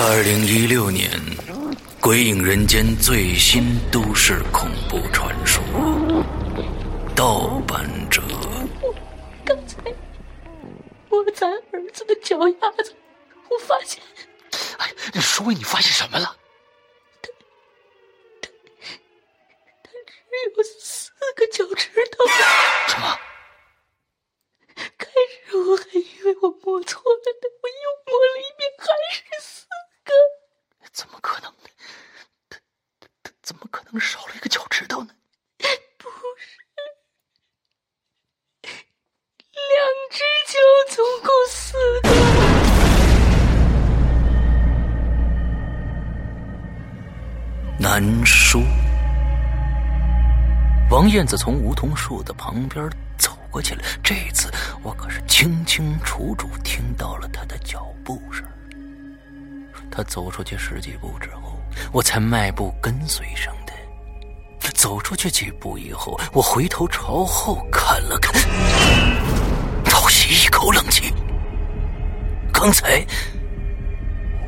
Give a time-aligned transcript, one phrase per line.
[0.00, 1.10] 二零一六年，
[2.00, 5.60] 《鬼影人间》最新都市恐怖传说
[7.16, 8.22] 《盗版者》。
[9.44, 9.76] 刚才
[11.08, 12.94] 我咱儿子的脚丫子，
[13.50, 14.00] 我发现。
[14.78, 16.36] 哎，你说你发现什么了？
[17.20, 17.28] 他
[18.40, 18.48] 他
[19.82, 20.22] 他只
[20.56, 22.24] 有四个脚趾头。
[22.86, 23.18] 什么？
[24.96, 25.08] 开
[25.44, 27.74] 始我还以为我摸错了呢，我又
[28.06, 29.66] 摸了一遍，还是四
[30.08, 30.88] 哥。
[30.92, 31.68] 怎么可能呢？
[32.48, 32.58] 他
[32.98, 35.10] 他他怎么可能少了一个脚趾头呢？
[35.98, 36.58] 不是，
[38.62, 38.70] 两
[40.10, 40.58] 只脚
[40.96, 42.08] 总共四个。
[47.78, 48.60] 难说。
[50.90, 54.50] 王燕子从梧桐树的旁边走过去了，这次
[54.82, 58.44] 我可是清清楚楚听到了他的脚步声。
[59.98, 61.58] 他走出去十几步之后，
[61.92, 63.72] 我才迈步跟随上的。
[64.74, 68.32] 走出去几步以后，我回头朝后看了看，
[69.84, 71.12] 倒吸一口冷气。
[72.52, 73.04] 刚才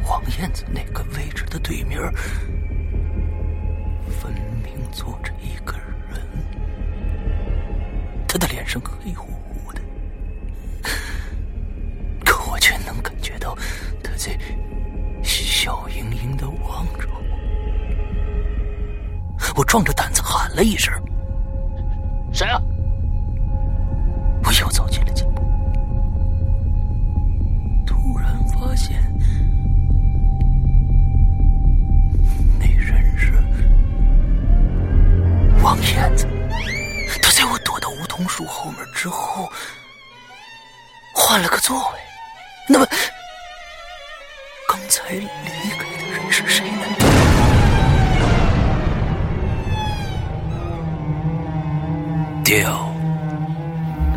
[0.09, 2.01] 王燕子那个位置的对面。
[4.21, 5.77] 分明坐着一个
[6.13, 6.21] 人，
[8.29, 9.81] 他的脸上黑乎乎的，
[12.25, 13.57] 可我却能感觉到
[14.01, 14.39] 他在
[15.63, 17.21] 笑盈盈的望着我。
[19.55, 20.91] 我壮着胆子喊了一声
[22.33, 22.59] ：“谁啊？”
[24.43, 25.43] 我又走进了几步，
[27.85, 29.03] 突然发现
[32.59, 33.31] 那人是。
[35.63, 36.27] 王燕子，
[37.23, 39.53] 他在我躲到梧桐树后面之后，
[41.15, 41.99] 换了个座位。
[42.67, 42.87] 那么，
[44.91, 45.21] 刚才离
[45.79, 46.83] 开的人是谁呢？
[52.45, 52.93] 掉。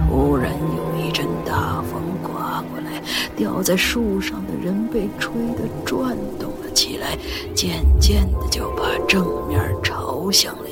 [0.10, 3.00] 突然有一阵大风刮过来，
[3.36, 7.16] 吊在树上的人被吹得转动了起来，
[7.54, 10.64] 渐渐的就把正面朝向了。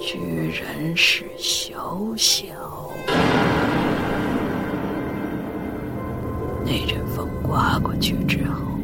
[0.00, 2.79] 居然是小小。
[6.70, 8.78] 那阵风刮过去之后，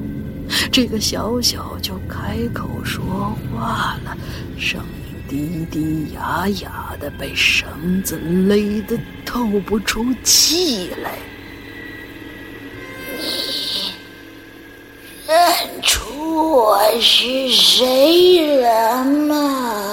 [0.72, 4.16] 这个小小就开口说话了，
[4.58, 11.12] 声音低低哑哑的，被绳子勒得透不出气来。
[13.12, 13.92] 你
[15.28, 19.85] 认出我是谁了吗？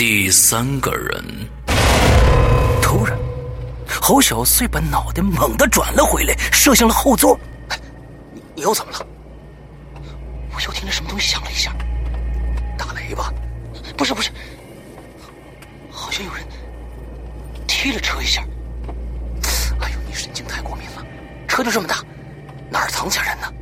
[0.00, 1.22] 第三个人，
[2.80, 3.18] 突然，
[4.00, 7.38] 侯小碎把脑袋猛地转了回来，射向了后座。
[8.32, 9.06] 你你又怎么了？
[10.54, 11.76] 我又听着什么东西响了一下，
[12.78, 13.30] 打雷吧？
[13.94, 14.30] 不是不是，
[15.90, 16.46] 好像有人
[17.68, 18.42] 踢了车一下。
[19.80, 21.04] 哎呦，你神经太过敏了，
[21.46, 22.02] 车就这么大，
[22.70, 23.52] 哪儿藏下人呢？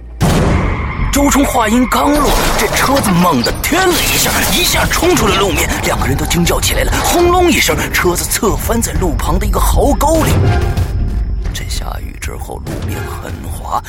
[1.18, 2.30] 周冲话音刚落，
[2.60, 6.92] 这车子猛地颠了一下，一下冲出了路面，两个人都惊叫起来了。
[7.02, 10.30] 轰隆一声，车子侧翻在路旁的一个壕沟里。
[11.52, 13.82] 这下雨之后，路面很滑。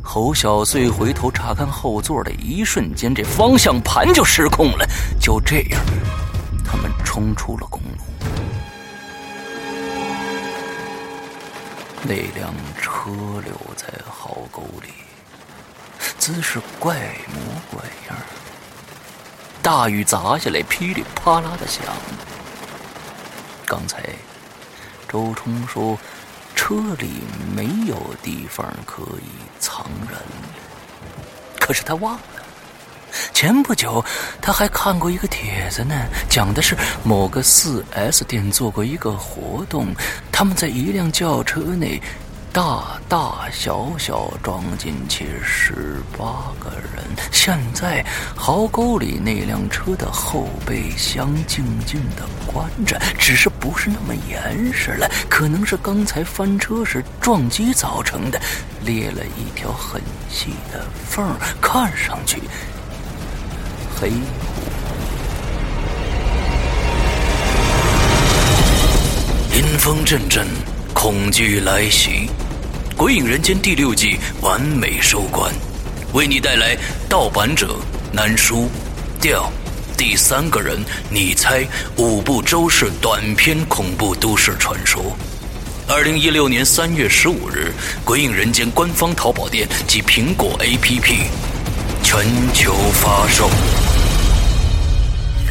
[0.00, 4.88] 侯小碎回头查看后座的一瞬间，这方向盘就失控了。
[5.20, 5.80] 就这样，
[6.64, 7.98] 他们冲出了公路。
[12.04, 12.50] 那辆
[12.80, 13.10] 车
[13.44, 14.88] 留在壕沟里。
[16.18, 16.94] 姿势怪
[17.28, 17.40] 模
[17.70, 18.16] 怪样
[19.60, 21.84] 大雨砸下来，噼里啪啦的响。
[23.64, 24.02] 刚才
[25.08, 25.96] 周冲说
[26.54, 27.22] 车里
[27.54, 30.18] 没有地方可以藏人，
[31.60, 32.20] 可是他忘了，
[33.32, 34.04] 前不久
[34.40, 35.94] 他还看过一个帖子呢，
[36.28, 39.94] 讲的是某个四 S 店做过一个活动，
[40.32, 42.02] 他们在一辆轿车内。
[42.52, 47.02] 大大小小装进去十八个人。
[47.30, 48.04] 现在
[48.36, 58.38] 壕沟里那辆车的后备箱静静的关着，只是不是那么严实了，可能是刚才翻车时撞击造成的，
[58.84, 61.26] 裂了一条很细的缝，
[61.58, 62.42] 看上去
[63.98, 64.10] 黑。
[69.54, 70.46] 阴风阵阵，
[70.92, 72.28] 恐惧来袭。
[72.96, 75.52] 《鬼影人间》第六季完美收官，
[76.12, 76.76] 为你带来
[77.08, 77.76] 盗版者
[78.12, 78.68] 难书
[79.20, 79.50] 调
[79.96, 80.78] 第三个人，
[81.10, 81.66] 你猜
[81.96, 85.16] 五部周氏短篇恐怖都市传说。
[85.88, 87.72] 二零一六年三月十五日，
[88.04, 91.16] 《鬼影人间》官方淘宝店及苹果 APP
[92.02, 93.50] 全球发售。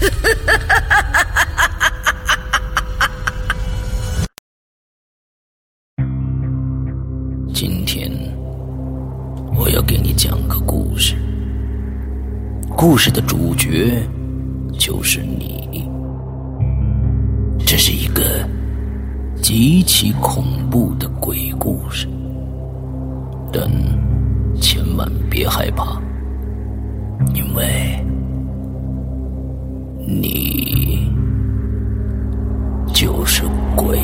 [10.23, 11.15] 讲个故事，
[12.77, 14.07] 故事的主角
[14.77, 15.89] 就是你。
[17.65, 18.47] 这是一个
[19.41, 22.07] 极其恐怖的鬼故事，
[23.51, 23.67] 但
[24.61, 25.99] 千万别害怕，
[27.33, 27.99] 因为
[30.05, 31.11] 你
[32.93, 33.41] 就是
[33.75, 33.99] 鬼。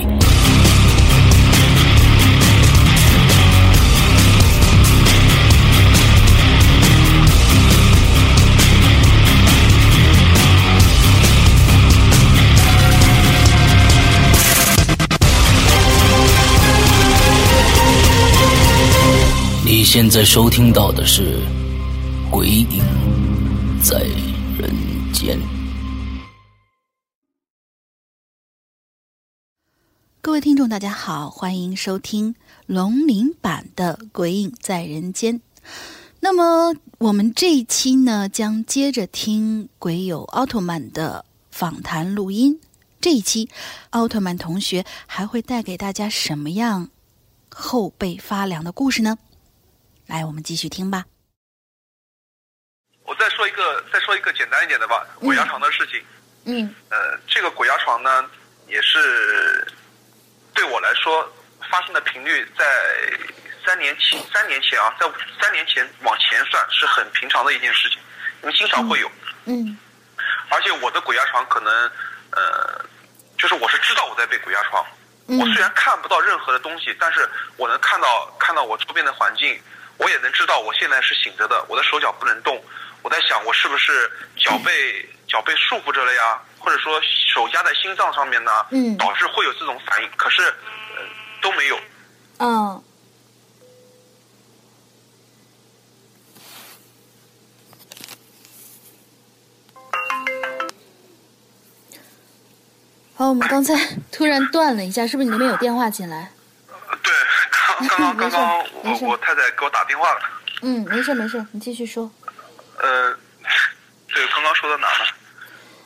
[19.77, 21.37] 你现在收听到的是
[22.31, 22.83] 《鬼影
[23.79, 23.99] 在
[24.57, 24.73] 人
[25.13, 25.37] 间》。
[30.19, 32.33] 各位听众，大家好，欢迎收听
[32.65, 35.35] 龙鳞版的《鬼影在人间》。
[36.21, 42.59] 那么，我们这一期呢，将接着听鬼友奥特曼的访谈录音。
[42.99, 43.47] 这一期，
[43.91, 46.89] 奥特曼同学还会带给大家什么样
[47.53, 49.19] 后背发凉的故事呢？
[50.07, 51.03] 来，我们继续听吧。
[53.03, 56.03] 我再说一个，再说一个简单一点的吧，鬼压床的事情。
[56.45, 58.29] 嗯呃，这个鬼压床呢，
[58.67, 59.67] 也是
[60.53, 61.29] 对我来说
[61.69, 62.65] 发生的频率在
[63.65, 65.05] 三年前，三年前啊，在
[65.41, 67.99] 三年前往前算是很平常的一件事情，
[68.43, 69.11] 因为经常会有。
[69.45, 69.77] 嗯
[70.49, 71.73] 而且我的鬼压床可能，
[72.31, 72.85] 呃，
[73.37, 74.85] 就是我是知道我在被鬼压床。
[75.27, 79.61] 嗯我虽然看不到任何的东西，但是我能看到看到我周边的环境，
[79.97, 82.63] 我也能知道我现在是醒着的，我的手脚不能动。
[83.01, 86.41] 我在想，我是不是脚被脚被束缚着了呀？
[86.59, 86.99] 或者说
[87.33, 88.51] 手压在心脏上面呢？
[88.71, 90.09] 嗯导致会有这种反应。
[90.17, 91.03] 可是，呃，
[91.41, 91.79] 都没有。
[92.39, 92.83] 嗯
[103.15, 103.73] 好，我们刚才
[104.11, 106.31] 突然断了一下，是不是你那边有电话进来？
[107.77, 110.21] 刚刚刚刚我我太太给我打电话了。
[110.61, 112.09] 嗯，没事没事，你继续说。
[112.79, 113.15] 呃，
[114.07, 115.05] 对，刚刚说到哪了？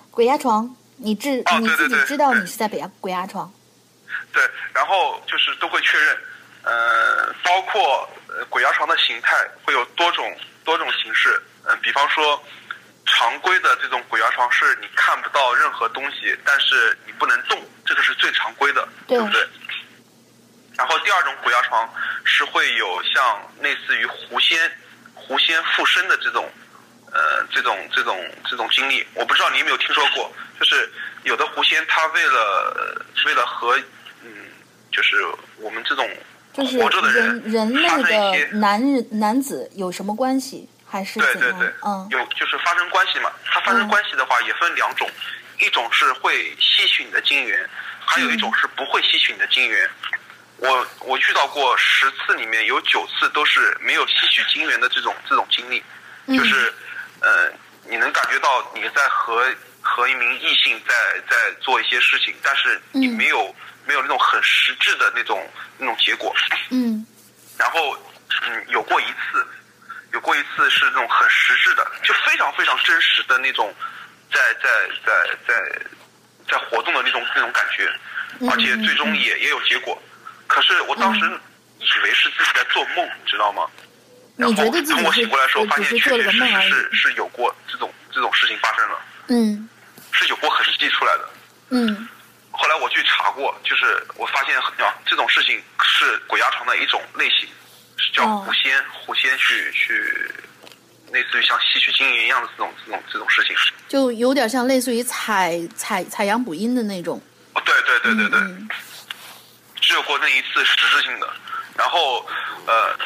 [0.10, 3.52] 鬼压床，你知你自己知道你是在北压鬼压床。
[4.34, 4.42] 对，
[4.74, 6.18] 然后就是都会确认，
[6.64, 10.34] 呃，包括呃鬼压床的形态会有多种
[10.64, 12.42] 多种形式，嗯、比方说
[13.06, 19.46] 常规的这种鬼压床是你看不到任何东西，但是你不能动，这个是最常规的，对不对？
[20.78, 24.72] 然后第二种鬼压床是会有像类似于狐仙
[25.14, 26.50] 狐仙附身的这种
[27.12, 28.18] 呃这种这种
[28.50, 30.90] 这种经历，我不知道你有没有听说过，就是
[31.24, 33.78] 有的狐仙他为了为了和
[34.24, 34.48] 嗯
[34.92, 35.24] 就是
[35.58, 36.10] 我们这种
[36.54, 40.68] 活着的人人类的些男人男子有什么关系？
[40.86, 41.20] 还是？
[41.20, 43.32] 对对对，嗯有就是发生关系嘛。
[43.46, 45.10] 它发生嗯关系的话也分两种，
[45.60, 47.70] 一种是会吸取你的精元，
[48.06, 49.90] 还有一种是不会吸取你的精元。
[50.62, 55.84] 我我遇到过十次里面有九次都是没有吸取精元的这种这种经历，
[56.28, 56.72] 嗯就是
[57.20, 57.52] 呃
[57.90, 59.44] 你能感觉到你在和
[59.82, 60.94] 和一名异性在
[61.28, 65.50] 在做一些事情，但是你嗯没有、没有那种很实质的那种
[65.80, 66.32] 那种结果。
[66.70, 67.04] 嗯
[67.58, 67.98] 然后，
[68.48, 69.46] 嗯，有过一次，
[70.14, 73.74] 有过一次是那种很实质的，就非常非常真实的那种，
[74.32, 75.82] 在在在在
[76.48, 77.92] 在活动的那种那种感觉，
[78.50, 80.00] 而且最终也也有结果。
[80.52, 81.22] 可是我当时
[81.80, 83.66] 以为是自己在做梦，你知道吗？
[84.36, 89.70] 然后你觉得自己等我是醒过来的时候，发现确确实实是是有过这种这种事情发生了，嗯
[90.12, 91.30] 是有过痕迹出来的。
[91.70, 92.08] 嗯
[92.52, 97.48] 后来我去查过，就是我发现很啊，这种事情是鬼压床的一种类型，
[97.96, 100.04] 是叫哦狐仙，狐仙去去，
[101.14, 103.56] 类似于像吸取精元一样的这种这种这种事情。
[103.88, 107.22] 就有点像类似于采采采阳补阴的那种。
[107.54, 108.70] 哦，对对对对对，嗯
[109.92, 111.30] 只有过那一次实质性的。
[111.76, 112.26] 然后
[112.66, 112.98] 呃，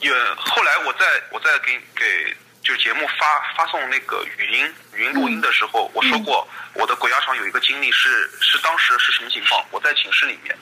[0.00, 9.64] 也后来我在我在给给就是节目发发送那个语音语音录音的时候，我说过我的鬼压床有一个经历是是当时是什么情况？
[9.70, 10.54] 我在寝室里面，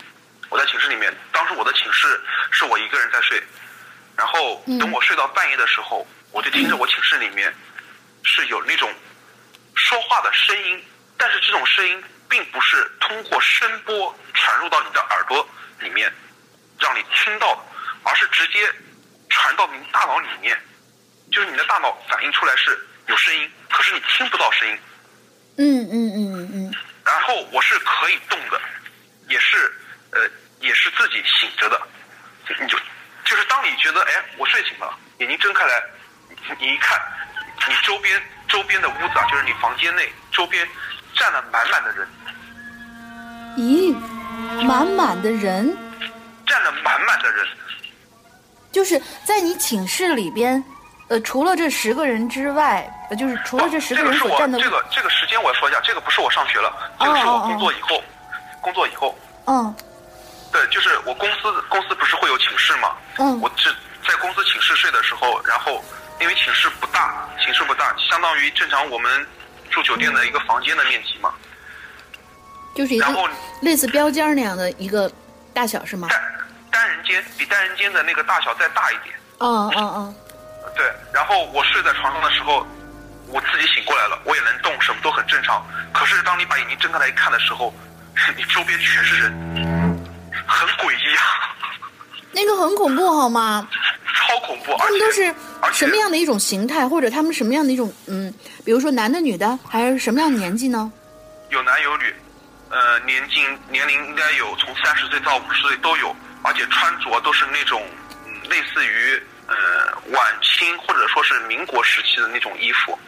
[0.50, 2.22] 我在寝室里面，当时我的寝室
[2.52, 3.42] 是我一个人在睡，
[4.16, 7.52] 然后等我睡到半夜的时候，我就听着我寝室里面
[8.22, 8.92] 是有那种
[9.74, 10.84] 说话的声音，
[11.18, 15.48] 但是这种声音并不是通过声波传入到你的耳朵
[15.80, 16.12] 里面，
[16.78, 17.60] 让你听到的，
[18.04, 18.72] 而是直接
[19.28, 20.58] 传到你大脑里面，
[21.30, 24.78] 就是你的大脑反映出来是有声音，可是你听不到声音。
[25.56, 28.60] 嗯嗯嗯嗯然后我是可以动的，
[29.28, 29.72] 也是
[30.10, 30.28] 呃
[30.58, 31.80] 也是自己醒着的，
[32.58, 32.78] 你就
[33.24, 35.82] 就是当你觉得哎我睡醒了，眼睛睁开来，
[36.28, 37.00] 你你一看，
[37.68, 40.66] 你周边周边的屋子啊，就是你房间内周边
[41.14, 42.08] 站了满满的人，
[43.56, 45.76] 嗯，咦，满满的人，
[46.46, 47.46] 站了满满的人，
[48.72, 50.62] 就是在你寝室里边，
[51.08, 58.02] 呃，除了这十个人之外，呃，就是除了这十个人所占的，这个这个时间我要说一下，这个不是我上学了，这个是我工作以后，
[58.60, 59.16] 工作以后，
[59.46, 59.74] 嗯。
[60.52, 63.40] 对，就是我公司公司不是会有寝室嘛，嗯。
[63.40, 63.74] 我是
[64.06, 65.82] 在公司寝室睡的时候，然后
[66.20, 69.26] 因为寝室不大，寝室不大，相当于正常我们
[69.74, 71.34] 住酒店的一个房间的面积嘛。
[72.74, 73.30] 就是一然后个
[73.62, 75.10] 类似标间那样的一个
[75.52, 76.08] 大小是吗？
[76.08, 76.20] 单
[76.70, 79.14] 单人间比单人间的那个大小再大一点。
[79.38, 80.14] 嗯嗯嗯，
[80.76, 82.66] 对，然后我睡在床上的时候，
[83.28, 85.64] 我自己醒过来了，我也能动，什么都很正常。
[85.92, 87.74] 可是当你把眼睛睁开来一看的时候，
[88.36, 89.32] 你周边全是人，
[90.46, 91.22] 很诡异啊，
[92.34, 93.68] 那个很恐怖好吗？
[94.14, 94.74] 超恐怖。
[94.78, 95.34] 他们都是
[95.72, 98.32] 什么样的一种形态，或者他们什么样的一种嗯，
[98.64, 100.92] 比如说男的女的，还是什么样的年纪呢？
[101.50, 102.14] 有男有女，
[102.70, 107.82] 呃，年纪年龄应该有从三十岁到五十岁都有，而且穿着都是那种
[108.26, 109.54] 嗯，类似于呃
[110.10, 112.98] 晚清或者说是民国时期的那种衣服，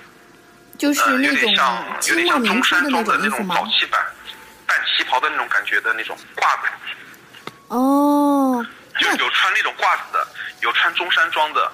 [0.79, 3.67] 就是那种点像有点像中山装的那种早？
[3.67, 4.01] 期版
[4.67, 6.69] 半旗袍的那种感觉的那种褂子，
[7.69, 8.65] 哦，
[8.99, 10.27] 就有穿那种褂子的，
[10.61, 11.71] 有穿中山装的，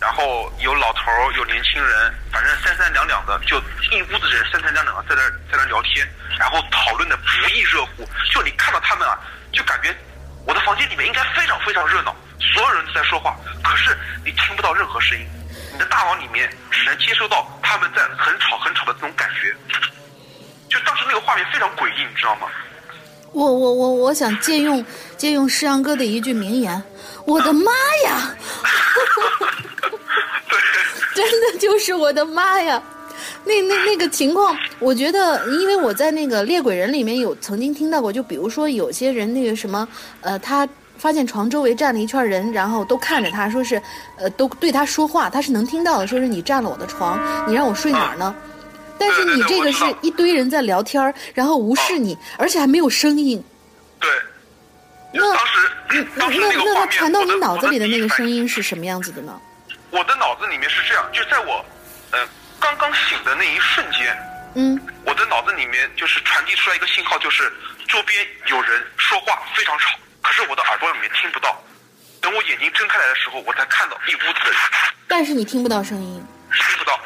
[0.00, 3.58] 然后有老头儿，有年轻人，反正三三两两的，就
[3.90, 6.06] 一屋子人三三两两的在那儿在那儿聊天，
[6.38, 8.08] 然后讨论的不亦乐乎。
[8.32, 9.18] 就你看到他们啊，
[9.52, 9.94] 就感觉
[10.46, 15.26] 我的房间里面应该非常非常热闹，所有人都在说话，可是你听不到任何声音，
[15.72, 19.54] 你的大脑里面只能接收到他们在很吵很吵的这种感觉。
[20.68, 22.48] 就当时那个画面非常诡异，你知道吗？
[23.34, 24.84] 我我我我想借用
[25.16, 26.80] 借用诗阳哥的一句名言，
[27.26, 27.72] 我的妈
[28.04, 28.34] 呀！
[31.14, 32.80] 真的就是我的妈呀！
[33.44, 39.86] 那那那个情况，我觉得，因为我在那个猎鬼人里面有曾经听到过，就比如说有些人那个什么，
[40.20, 43.82] 呃，他发现床周围站了一圈人，然后都看着他，说是，
[44.16, 48.32] 呃，都对他说话，他是能听到的，说是你占了我的床，你让我睡哪儿呢？
[48.98, 53.42] 但是你这个是一堆人在聊天儿，然后无视你，而且还没有声音。
[54.00, 54.10] 对，
[55.12, 55.46] 就那当
[56.32, 59.40] 时那那个画面，传到你脑子里的那个声，音是什么样子的呢？
[59.90, 61.64] 我的脑子里面是这样，就在我
[62.12, 62.18] 呃
[62.60, 64.16] 刚刚醒的那一瞬间，
[64.54, 67.52] 嗯，我的脑子里面就是传递出来一个信号，就是
[67.88, 71.62] 周边有人说话非常吵，可是我的耳朵里面听不到。
[72.20, 74.58] 等我眼睛睁开来的时候，我才看到一屋子的人，
[75.06, 76.26] 但是你听不到声音。
[76.50, 76.98] 听不到。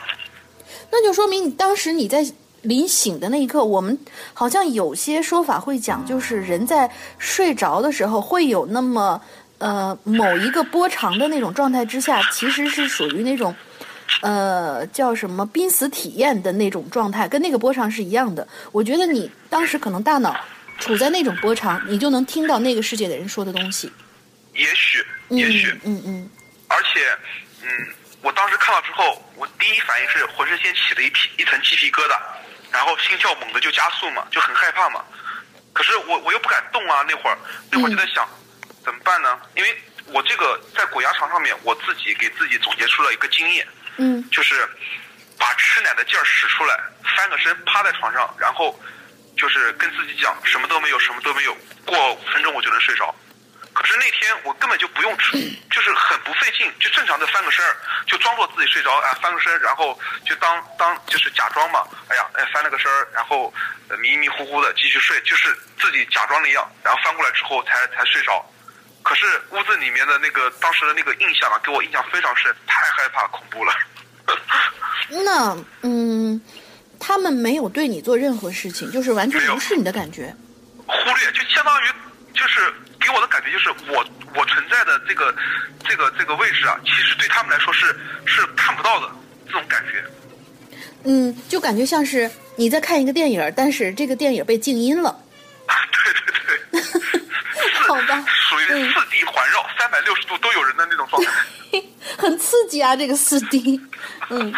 [0.90, 2.25] 那就说明你当时你在
[2.62, 3.97] 临醒的那一刻，我们
[4.35, 9.21] 好像有些说法会讲，就是人在睡着的时候会有那么
[9.59, 13.54] 呃某一个波长的那种状态之下，其实是属于那种
[14.23, 18.47] 呃叫什么濒死体验的那种状态，跟那个波长是一样的。
[18.73, 20.35] 我觉得你当时可能大脑
[20.78, 23.90] 处在那种波长，你就能听到那个世界的人说的东西。
[24.54, 26.28] 也许，嗯也许，嗯嗯
[26.66, 27.00] 而且，
[27.62, 27.68] 嗯，
[28.23, 32.18] 我当时看了之后，我第一反应是浑身先起了一皮一层鸡皮疙瘩，
[32.73, 35.04] 然后心跳猛地就加速嘛，就很害怕嘛。
[35.73, 37.38] 可是我我又不敢动啊，那会儿
[37.71, 38.28] 那会儿就在想，
[38.85, 39.40] 怎么办呢？
[39.54, 43.66] 因为我这个在鬼压床上面，我自己给自己总结出了一个经验，
[43.99, 44.68] 嗯就是
[45.38, 46.76] 把吃奶的劲儿使出来，
[47.16, 48.76] 翻个身趴在床上，然后
[49.37, 51.54] 就是跟自己讲什么都没有，什么都没有，
[51.87, 53.14] 过五分钟我就能睡着。
[53.79, 55.39] 可是那天我根本就不用吃，
[55.71, 57.77] 就是很不费劲，就正常的翻个身儿，
[58.09, 63.55] 就装作自己睡着，啊，翻个身，然后就当当就是假装嘛，哎呀，哎翻了个身儿，然后
[63.87, 68.45] 呃迷迷糊糊的继续睡，就是自己假装那样，然后翻过来之后才才睡着。
[69.05, 73.73] 可是屋子里面的那个当时的那个印象啊，给我印象非常深，太害怕恐怖了。
[75.25, 76.43] 那嗯，
[76.99, 80.35] 他们没有对你做任何事情，就是完全无视你的感觉。
[80.85, 81.87] 忽略，就相当于
[82.35, 82.75] 就是
[83.09, 85.35] 给我的感觉就是我我存在的这个
[85.88, 87.87] 这个这个位置啊，其实对他们来说是
[88.27, 89.11] 是看不到的
[89.47, 90.05] 这种感觉。
[91.05, 95.09] 嗯，就感觉像是你在看一个电影，但是这个电影被静音了。
[95.67, 97.21] 啊， 对对对，
[97.88, 101.33] 好吧属于嗯四 D 环绕，三百六十度都有人的那种状态。
[102.19, 103.81] 很刺激啊，这个四 D。
[104.29, 104.53] 嗯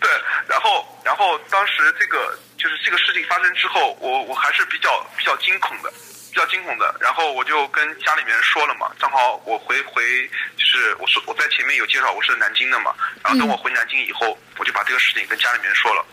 [0.00, 0.10] 对，
[0.48, 5.92] 然后然后当时这个就是这个事情发生之后，我我还是比较比较惊恐的，
[6.36, 6.94] 比较惊恐的。
[7.00, 10.28] 然后我就跟家里面人说了嘛，正好我回回
[10.58, 16.04] 就是我说我在前面有介绍我是南京的嘛，然后等我回南京以后，我就把这个事情跟家里面说了。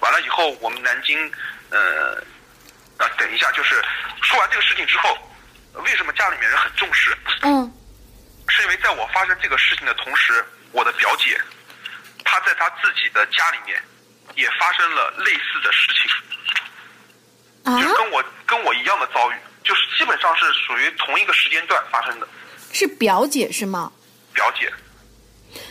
[0.00, 1.32] 完了以后，我们南京
[1.70, 2.22] 呃
[2.98, 3.82] 啊等一下，就是
[4.20, 5.16] 说完这个事情之后，
[5.72, 7.16] 为什么家里面人很重视？
[7.40, 7.72] 嗯
[8.50, 11.40] 是因为在我发生这个事情的同时，我的表姐，
[12.22, 13.80] 她在她自己的家里面
[14.34, 22.26] 也发生了类似的事情，啊就跟我跟我一样的遭遇，就是基本上是属于同一个时间段发生的。
[22.72, 23.90] 是表姐是吗？
[24.32, 24.72] 表姐，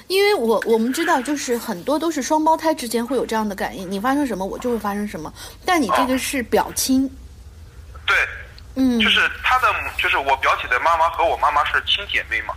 [0.08, 5.34] 因为我我们知道，就是很多都是双胞胎之间会有这样的感应，你发生什么我就会发生什么，
[5.66, 7.10] 但你这个是表亲，
[8.06, 8.16] 对，
[8.76, 12.54] 嗯，就是他的，就是我表姐的妈妈和我妈妈是亲姐妹嘛。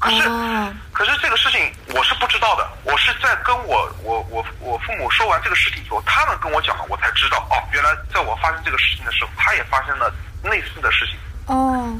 [0.00, 10.12] 可是，哦可是这个事情我是不知道的，我是在跟我我我我父母说完这个事情以后，他们跟我讲了，我才知道哦，原来在我发生这个事情的时候，他也发生了
[10.44, 11.16] 类似的事情。
[11.46, 11.92] 哦，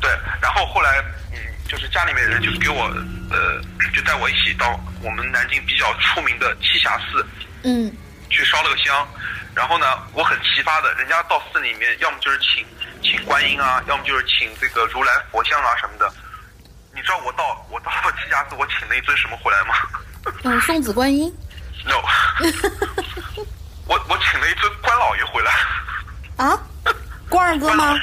[0.00, 2.84] 对，然后后来，嗯，就是家里面人就是给我，
[3.30, 3.60] 呃，
[3.94, 7.26] 就带我一起到我们南京比较出名的栖霞寺
[7.64, 7.92] 嗯
[8.30, 9.08] 去烧了个香。
[9.54, 12.64] 然后呢，我很奇葩的，人家到寺里面，要么就是请
[13.02, 16.10] 请观音啊，要么就是请这个如来佛像啊什么的。
[16.94, 19.74] 你知道我到我到栖霞寺，我请了一尊什么回来吗
[20.44, 21.30] 嗯， 送子观音
[21.84, 21.96] ？No，
[23.86, 25.52] 我我请了一尊关老爷回来。
[26.36, 26.58] 啊，
[27.32, 27.98] 关二哥吗？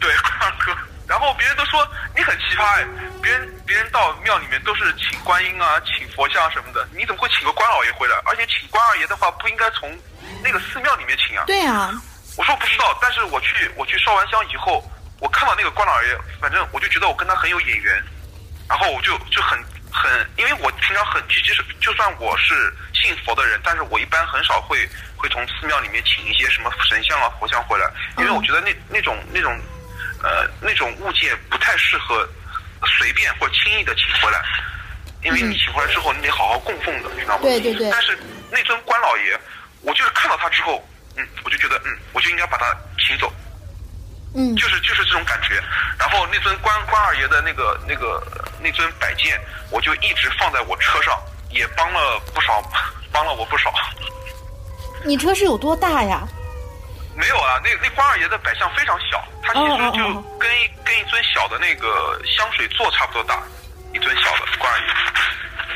[0.00, 0.76] 对，关二哥。
[1.06, 1.86] 然后别人都说
[2.16, 2.84] 你很奇葩哎，
[3.22, 8.16] 别人别人到庙里面都是请观音啊、请佛像什么的，你怎么会请个关老爷回来？
[8.24, 9.96] 而且请关二爷的话，不应该从
[10.42, 11.44] 那个寺庙里面请啊？
[11.46, 11.92] 对啊，
[12.36, 14.82] 我说不知道，但是我去我去烧完香以后，
[15.20, 18.02] 我看到那个关老爷，反正我就觉得我跟他很有眼缘，
[18.68, 29.52] 然后我就就很很，因为我平常很就是就算我是信佛的人，但是我一般很少会会从寺庙里面请一些什么神像啊、佛像回来，因为我觉得那那种那种
[30.22, 32.26] 呃那种物件不太适合
[32.98, 34.42] 随便或者轻易的请回来，
[35.22, 37.42] 因为你请回来之后，你得好好供奉的，你知道吗？
[37.42, 37.90] 对对对。
[37.90, 38.18] 但是
[38.50, 39.38] 那尊关老爷，
[39.82, 40.82] 我就是看到他之后，
[41.16, 43.32] 嗯，我就觉得，嗯，我就应该把他请走，
[44.34, 45.60] 嗯就是就是这种感觉。
[45.98, 48.22] 然后那尊关关二爷的那个那个
[48.62, 49.40] 那尊摆件，
[49.70, 51.18] 我就一直放在我车上，
[51.50, 52.62] 也帮了不少，
[53.12, 53.72] 帮了我不少。
[55.04, 56.26] 你车是有多大呀？
[57.14, 63.42] 没有啊，那那关二爷的摆像非常小，它其实就哦跟一跟一尊小的那个香水座差不多大，
[63.92, 64.86] 一尊小的关二爷。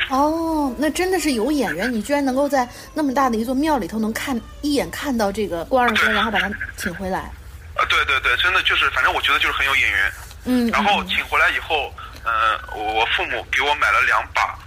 [0.09, 7.29] 哦，那真的是有眼缘，你居然能够在那么大的一座庙里头能看一眼看到这个关二哥，然后把他请回来。
[7.77, 10.13] 呃，对对对，真的就是，反正我觉得就是很有眼缘。
[10.45, 14.57] 嗯，然后嗯请回来以后，呃，我父母给我买了两把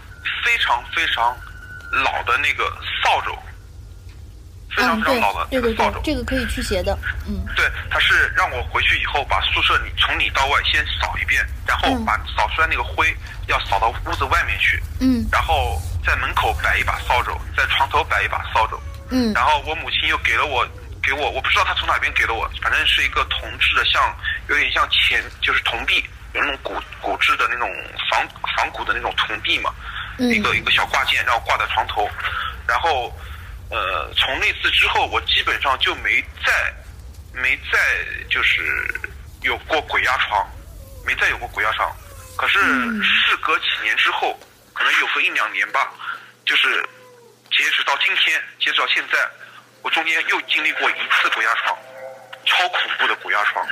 [0.45, 1.37] 非常非常
[2.05, 2.65] 老的那个
[3.03, 3.33] 扫帚，
[4.77, 6.97] 非常嗯，非常老的对对对那个扫帚。，对这个可以驱邪的。
[7.27, 18.79] 嗯对，他是让我回去以后把宿舍里从里到外先扫一遍，然后嗯把扫出来那个灰要扫到屋子外面去，嗯然后在门口摆一把扫帚，在床头摆一把扫帚，
[19.11, 20.67] 嗯然后我母亲又给了我，
[21.03, 24.15] 给我，我不知道他从哪边给的我，反正是一个铜制的，像
[24.49, 27.69] 有点像钱，就是铜币，有那种古古制的那种
[28.11, 29.75] 仿仿古的那种铜币嘛，
[30.19, 32.09] 嗯一个一个小挂件，然后挂在床头，
[32.67, 33.13] 然后，
[33.71, 36.75] 呃，从那次之后，我基本上就没再
[37.33, 37.79] 没再
[38.29, 38.87] 就是
[39.43, 40.47] 有过鬼压床，
[41.07, 41.91] 没再有过鬼压床。
[42.37, 44.39] 可是嗯事隔几年之后，
[44.73, 45.93] 可能有个一两年吧，
[46.47, 46.83] 就是
[47.51, 49.19] 截止到今天，截止到现在，
[49.83, 51.77] 我中间又经历过一次鬼压床，
[52.45, 53.67] 超恐怖的鬼压床，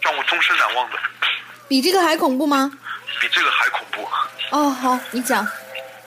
[0.00, 0.98] 让我终身难忘的，
[1.68, 2.70] 比这个还恐怖吗？
[3.20, 4.08] 比这个还恐怖。
[4.50, 5.46] 哦，好，你讲。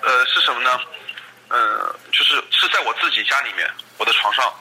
[0.01, 0.79] 呃，是什么呢？
[1.49, 4.53] 呃，就是是在我自己家里面，我的床上。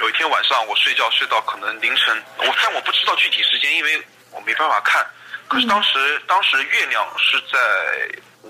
[0.00, 5.06] 有一天晚上，我睡觉睡到可能凌晨，我但我不知道具体时间，因为我没办法看。
[5.46, 7.58] 可是当时，当时月亮是在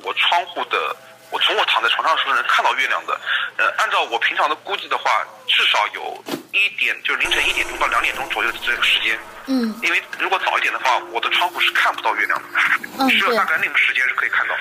[0.03, 0.97] 我窗户的，
[1.35, 3.21] 我从我躺在床上的时候能看到月亮的。
[3.57, 9.19] 呃，按照我平常的估计的话，至少有一点，就是凌晨一点钟到两点钟左右的这个时间。
[9.47, 12.49] 嗯因为如果早一点的话，我的窗户是看不到月亮的，
[13.01, 14.55] 嗯对只有大概那个时间是可以看到。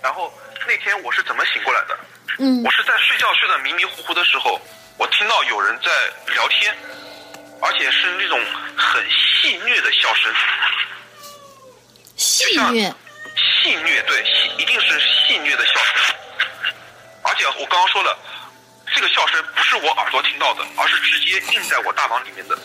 [0.00, 0.32] 然后
[0.68, 1.98] 那天我是怎么醒过来的？
[2.38, 4.60] 嗯我是在睡觉睡得迷迷糊糊的时候，
[4.98, 5.90] 我听到有人在
[6.32, 6.72] 聊天，
[7.60, 8.38] 而且是那种
[8.76, 10.32] 很戏谑的笑声，
[12.16, 12.94] 戏谑。
[13.34, 16.14] 戏虐对，戏一定是戏虐的笑声。
[17.22, 18.16] 而且我刚刚说了，
[18.94, 22.58] 这个笑声不是我耳朵听到的，而是直接印在我大脑里面的。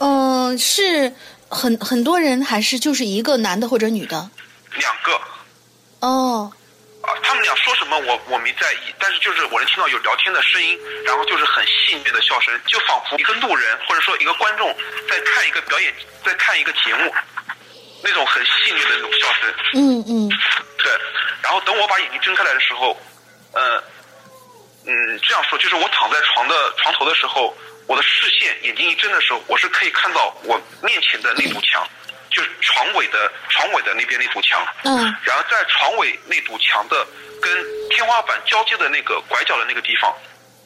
[0.00, 1.12] 嗯、是
[1.48, 4.30] 很很多人还是就是一个男的或者女的？
[4.76, 5.20] 两个，
[6.00, 6.50] 哦，
[7.02, 14.74] 啊，他们俩说什么我我没在意，但是就是我能听到有聊天的声音，然后就是很戏谑的笑声，就仿佛一个路人或者说一个观众
[15.08, 15.92] 在看一个表演，
[16.24, 17.12] 在看一个节目，
[18.02, 19.54] 那种很细腻的那种笑声。
[19.74, 20.28] 嗯嗯
[20.78, 20.92] 对，
[21.42, 22.96] 然后等我把眼睛睁开来的时候，
[23.52, 23.82] 呃，
[24.86, 31.86] 嗯，这样说就是我躺在床的床头的时候，我的视线眼睛一睁的时候，我是可以看到我面前的那堵墙，
[32.30, 34.66] 就是床尾的床尾的那边那堵墙。
[34.84, 37.06] 嗯然后在床尾那堵墙的
[37.42, 40.14] 跟天花板交接的那个拐角的那个地方，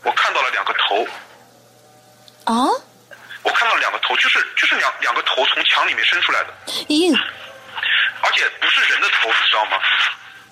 [0.05, 1.07] 我看到了两个头，
[2.44, 2.68] 啊，
[3.44, 6.54] 我看到两个头，就是就是两两个头从墙里面伸出来的，
[6.88, 7.14] 咦，
[8.22, 9.78] 而且不是人的头，你知道吗？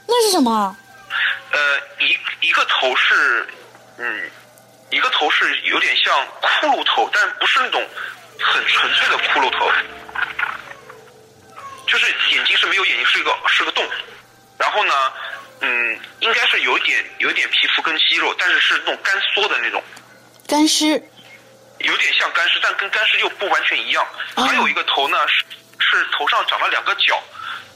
[0.06, 0.76] 那是什么？
[1.50, 3.46] 呃，一一个头是，
[3.98, 4.30] 嗯，
[4.90, 7.86] 一个头是有点像骷髅头，但不是那种
[8.38, 9.70] 很纯粹的骷髅头，
[11.86, 13.86] 就是眼睛是没有眼睛，是一个是个洞。
[14.58, 15.12] 然后呢，
[15.60, 19.82] 嗯，应该是有一点有点皮肤跟肌肉，但是是那种干缩的那种，
[20.46, 21.02] 干尸。
[21.82, 24.06] 有点像干尸，但跟干尸又不完全一样。
[24.36, 25.44] 哦还有一个头呢，是
[25.78, 27.22] 是头上长了两个角，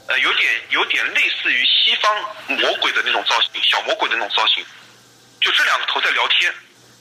[0.07, 2.15] 呃，有点有点类似于西方
[2.47, 4.65] 魔鬼的那种造型，小魔鬼的那种造型。
[5.39, 6.53] 就这两个头在聊天，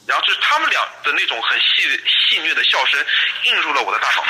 [0.07, 3.05] 然后就是他们俩的那种很戏戏谑的笑声
[3.45, 4.25] 映入了我的大脑。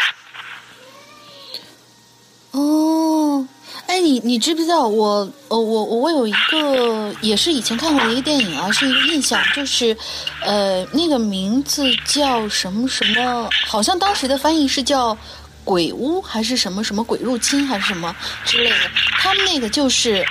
[2.52, 3.46] 哦，
[3.86, 9.96] 哎，你你知不知道我呃我我我有一个也是以前看过的一个电影啊，是一个印象，就是
[10.42, 15.16] 呃那个名字叫什么什么，好像当时的翻译是叫
[15.64, 20.24] 鬼屋还是什么什么鬼入侵还是什么之类的，他们那个就是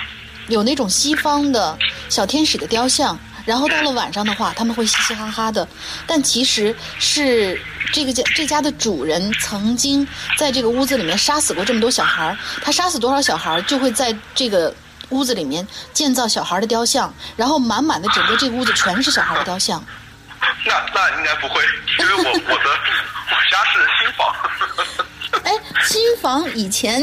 [0.48, 1.78] 有那种西方的
[2.08, 3.18] 小天使的雕像。
[3.46, 5.66] 然后到了晚上的话，他们会嘻嘻哈哈的，
[6.06, 7.58] 但其实是
[7.92, 10.06] 这个家这家的主人曾经
[10.36, 14.74] 在这个屋子里面杀死过这么多小孩儿，他杀死多少小孩儿，就会在这个
[15.10, 19.82] 屋子里面建造小孩儿的雕像，然后满满的整个这个屋子全是小孩儿的雕像。
[20.66, 21.62] 那那应该不会，
[22.00, 22.70] 因为我我的
[23.30, 24.34] 我家是新房。
[25.44, 25.52] 哎，
[25.84, 27.00] 新房以前，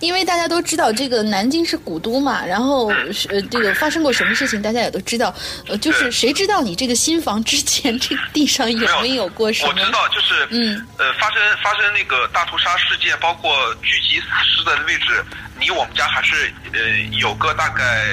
[0.00, 5.34] 因为大家都知道这个南京是古都嘛，然后是呃这个发生过什么事情，大家也都知道。
[5.68, 9.68] 呃，就是谁知道你这个新房之前这地上有没有过什么？
[9.68, 15.24] 我知道，就是嗯呃，发生发生那个大屠杀事件，包括聚集死尸的位置，
[15.58, 16.80] 离我们家还是呃
[17.18, 18.06] 有个大概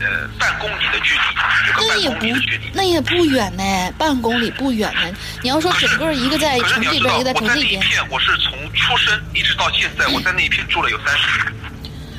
[0.00, 1.20] 呃半公里的距离，
[1.68, 2.70] 有个半那也不公里的距离。
[2.74, 5.16] 那也不远呢，半公里不远呢。
[5.42, 11.52] 你要说整个一个在城这边，一个在我在那一城那边，片，我是从出生一直到现在，我在那一片住了有三十年。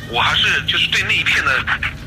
[0.10, 1.64] 我还是就是对那一片的，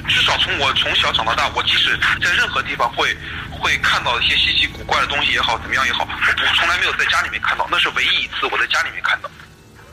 [0.07, 3.17] 至少从我从小长到大，我即使在任何地方会
[3.51, 9.31] 会看到一些稀奇古怪的东西也好，怎么样也好，我不从来没有在家里面看到，那是唯一一次我在家里面看到。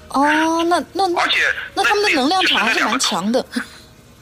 [0.09, 1.37] 哦，那那那而且
[1.73, 3.43] 那他们的能量场还是蛮强的。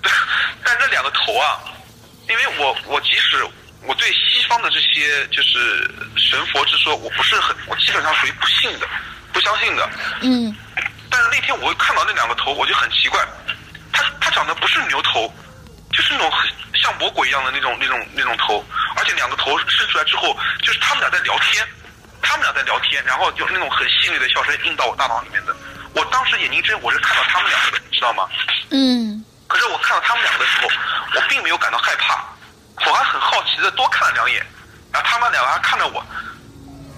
[0.64, 1.60] 但这两个头啊，
[2.30, 3.46] 因为我我即使
[3.84, 8.88] 我对西方的这些就是神佛之说，我不是很，我基本上属于不信的，
[9.34, 9.90] 不相信的。
[10.22, 10.56] 嗯，
[11.10, 13.20] 但是那天我会看到那两个头，我就很奇怪，
[13.92, 15.34] 它它长得不是牛头，
[15.92, 18.64] 就是那种很像魔鬼一样的那种那种那种头，
[18.96, 21.66] 而且两个头伸出来之后，就是他们俩在聊天，
[22.22, 25.56] 他们俩在聊天，然后就那种很细腻的笑声印到我大脑里面的。
[25.94, 28.30] 我当时眼睛睁，我是看到他们两个的，你知道吗？
[28.70, 30.70] 嗯，可是我看到他们两个的时候，
[31.16, 32.24] 我并没有感到害怕，
[32.86, 34.46] 我还很好奇的多看了两眼，
[34.94, 36.06] 然后他们两个还看着我，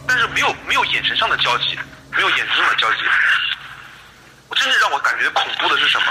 [0.05, 1.79] 但是没有没有眼神上的交集，
[2.11, 2.99] 没有眼神上的交集。
[4.53, 6.05] 真正让我感觉恐怖的是什么？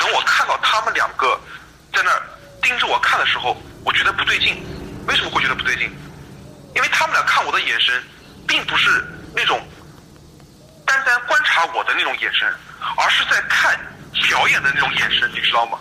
[0.00, 1.38] 等我看到他们两个
[1.92, 2.22] 在那儿
[2.62, 4.64] 盯着我看的时候，我觉得不对劲。
[5.06, 5.94] 为什么会觉得不对劲？
[6.74, 8.02] 因为他们俩看我的眼神，
[8.48, 9.60] 并不是那种
[10.86, 12.52] 单单观察我的那种眼神，
[12.96, 13.78] 而是在看
[14.28, 15.78] 表演的那种眼神，你知道吗？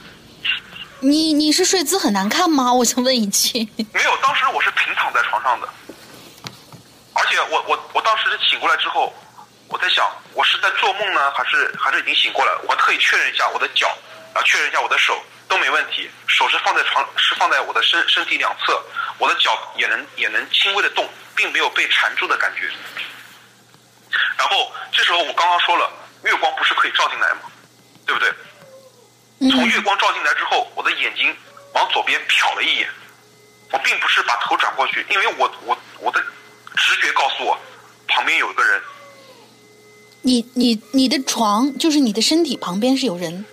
[1.00, 2.72] 你你是睡姿很难看吗？
[2.74, 3.68] 我想问一句。
[3.94, 5.68] 没有，当时我是平躺在床上的，
[7.14, 9.14] 而且我我我当时醒过来之后，
[9.68, 12.62] 我在想，我是在做梦呢，还是还是已经醒过来了？
[12.68, 13.88] 我特意确认一下我的脚，
[14.34, 18.82] 啊，确认一下我的手都没问题，手是放在床是放在我的身身体两侧，
[19.18, 22.72] 我的脚也能也能轻微的动，并没有被缠住的感觉。
[24.38, 25.92] 然后这时候我刚刚说了，
[26.24, 27.42] 月光不是可以照进来吗？
[28.06, 28.30] 对不对？
[29.52, 31.36] 从嗯月光照进来之后，我的眼睛
[31.74, 32.90] 往左边瞟了一眼，
[33.72, 36.22] 我并不是把头转过去，因为我我我的
[36.78, 37.60] 直觉告诉我，
[38.08, 38.82] 旁边有一个人。
[40.22, 43.46] 你你你的床就是你的身体旁边是有人。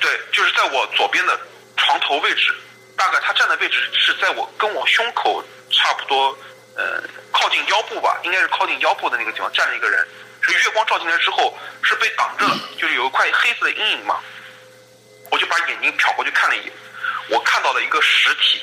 [0.00, 1.38] 对，就是在我左边的
[1.76, 2.52] 床头位置，
[2.96, 6.36] 大概他站的位置是在我跟我胸口差不多，
[6.74, 10.04] 呃，靠近腰部吧，应该是靠近腰部的那个地方站了一个人。
[10.42, 14.20] 是月光照进来之后是被挡着了，就是有一块黑色的阴影嘛。
[15.30, 16.72] 我就把眼睛瞟过去看了一眼，
[17.30, 18.62] 我看到了一个实体，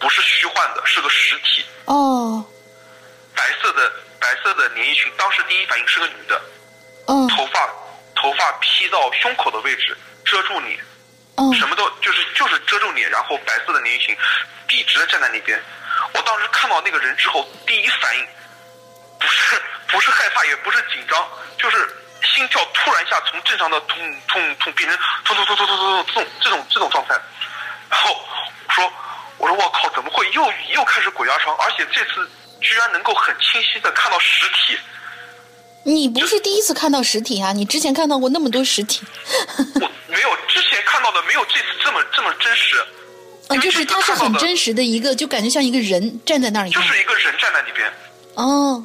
[0.00, 2.42] 不是虚幻的，是个实体，哦，
[3.34, 5.12] 白色的白色的连衣裙。
[5.18, 6.40] 当时第一反应是个女的，
[7.08, 7.68] 嗯头发
[8.16, 10.78] 头发披到胸口的位置，遮住脸，
[11.36, 14.16] 嗯什么都就是就是遮住脸，然后白色的连衣裙，
[14.66, 15.62] 笔直的站在那边。
[16.14, 18.26] 我当时看到那个人之后，第一反应
[19.24, 21.26] 不是不是害怕，也不是紧张，
[21.58, 21.78] 就是
[22.22, 27.14] 心跳突然一下从正常的痛痛痛变成痛痛痛痛痛痛痛这种这种这种状态。
[27.88, 28.14] 然后
[28.66, 28.92] 我说
[29.38, 31.56] 我说我靠，怎么会又又开始鬼压床？
[31.56, 32.28] 而且这次
[32.60, 34.78] 居然能够很清晰的看到实体。
[35.84, 39.02] 你不是第一次看到实体啊，你之前看到过那么多实体，
[39.80, 42.84] 我没有之前看到的没有这次这么这么真实。
[43.48, 46.70] 嗯，就是它是很真实的一个，就感觉像一个人站在那里。
[46.70, 47.92] 就是一个人站在那边，
[48.32, 48.82] 哦，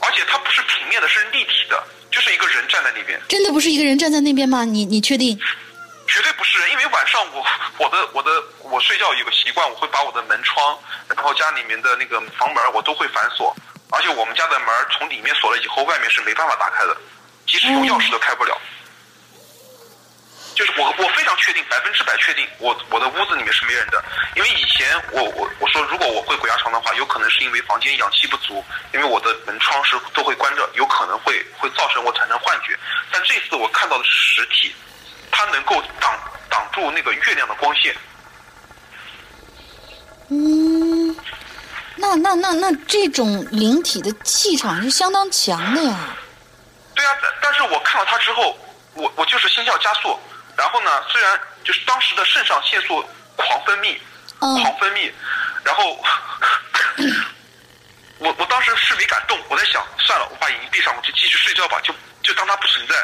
[0.00, 4.64] 而且它不是平面的，是立体的，就是一个人站在那边，真的不是一个人站在那边吗？
[4.64, 5.38] 你你确定？
[6.06, 6.70] 绝对不是人。
[6.70, 7.44] 因为晚上我
[7.78, 13.54] 我的我的我睡觉有个习惯，我会把我的门窗，然后家里面的那个房门我都会反锁，
[13.90, 16.96] 而且我们家的门从里面锁了以后，外面是没办法打开的，
[17.46, 18.58] 即使用钥匙都开不了。
[20.58, 24.04] 就是我我非常确定，百分之百确定，我我的屋子里面是没人的。
[24.34, 32.76] 因为以前我我我说如果我会鬼压床的话，有可能是因为房间氧气不足，因为我的门窗是都会关着，有可能会会造成我产生幻觉。
[33.12, 34.74] 但这次我看到的是实体，
[35.30, 36.12] 它能够挡
[36.50, 37.96] 挡住那个月亮的光线。
[40.30, 41.16] 嗯，
[41.94, 46.16] 那那那那这种灵体的气场是相当强的呀。
[46.96, 48.58] 对啊，但但是我看到它之后，
[48.94, 50.18] 我我就是心跳加速，
[50.58, 53.00] 然后呢，虽然就是当时的肾上腺素
[53.36, 53.96] 狂分泌，
[54.40, 55.10] 嗯狂分泌，
[55.64, 55.96] 然后
[58.18, 61.94] 我我当时是没敢动，我在想，算了，我把眼睛闭上，我就继续睡觉吧，就
[62.24, 62.94] 就当它不存在。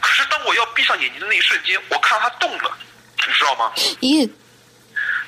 [0.00, 2.76] 可是当我要闭上眼睛的那一瞬间，我看到它动了，
[3.26, 3.72] 你知道吗？
[4.00, 4.28] 咦，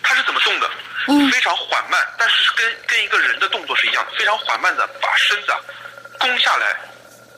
[0.02, 0.68] 它是怎么动的？
[1.06, 5.59] 嗯非常缓慢，但是跟跟一个人的动作是一样的，非常缓慢的把身子啊
[6.18, 6.76] 弓下来，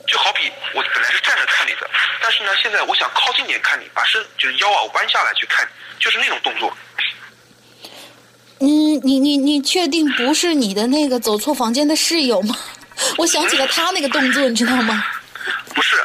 [0.07, 1.89] 就好比我本来是站着看你的，
[2.21, 6.75] 但是呢，现在我想靠近点看你，把身就是腰啊弯下来去看你，就是那种动作。
[8.59, 8.67] 嗯，
[9.03, 12.57] 你你你确定不是你的那个走错房间的室友吗？
[13.17, 15.05] 我想起了他那个动作，你知道吗？
[15.73, 15.95] 不是，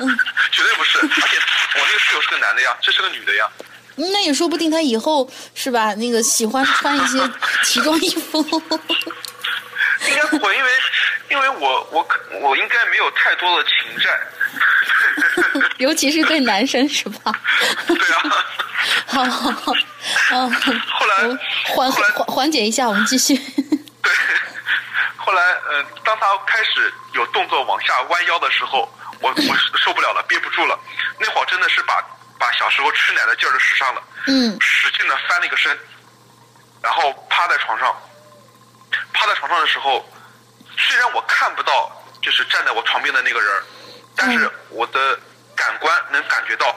[0.00, 0.18] 嗯
[0.52, 1.36] 绝对不是，而且
[1.74, 3.48] 我那个室友是个男的呀，这是个女的呀。
[3.96, 5.92] 嗯那也说不定他以后是吧？
[5.94, 7.18] 那个喜欢穿一些
[7.64, 8.42] 奇装异服。
[10.08, 10.70] 应该不会，因为
[11.30, 14.20] 因为我我可我应该没有太多的情债。
[15.78, 17.32] 尤其是对男生是吧？
[17.86, 18.46] 对啊。
[19.06, 19.72] 好好好，
[20.32, 20.50] 嗯，
[20.88, 21.16] 后来
[21.66, 23.34] 缓缓缓解一下，我们继续。
[24.02, 24.12] 对，
[25.16, 30.78] 后来，嗯、当他开始有动作往下弯腰的时候，我 我受不了了，憋不住了。
[31.18, 32.02] 那会儿真的是把
[32.38, 35.76] 把小时候吃奶的劲儿都使上了，嗯使劲的翻了一个身，
[36.82, 37.94] 然后趴在床上。
[39.12, 40.08] 趴在床上的时候，
[40.76, 43.64] 虽然我看不到就是站在我床边的那个人儿，
[44.16, 45.18] 但是我的
[45.56, 46.74] 感官能感觉到，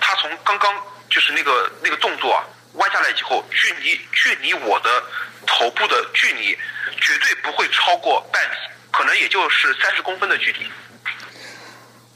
[0.00, 0.74] 他从刚刚
[1.10, 5.02] 就是那个那个动作啊弯下来以后，距离距离我的
[5.46, 6.58] 头部的距离
[7.00, 8.56] 绝对不会超过半米，
[8.92, 10.70] 可能也就是三十公分的距离。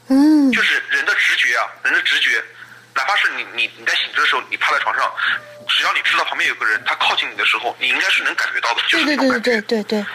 [0.09, 2.43] 嗯就是人的直觉啊，人的直觉，
[2.95, 5.11] 哪怕是你你你在醒着的时候，你趴在床上，
[5.67, 9.61] 只要你知道旁边有个人，他靠近你的时候，你应该是能感觉到的，就对对对是那种感觉。
[9.61, 10.05] 对对对，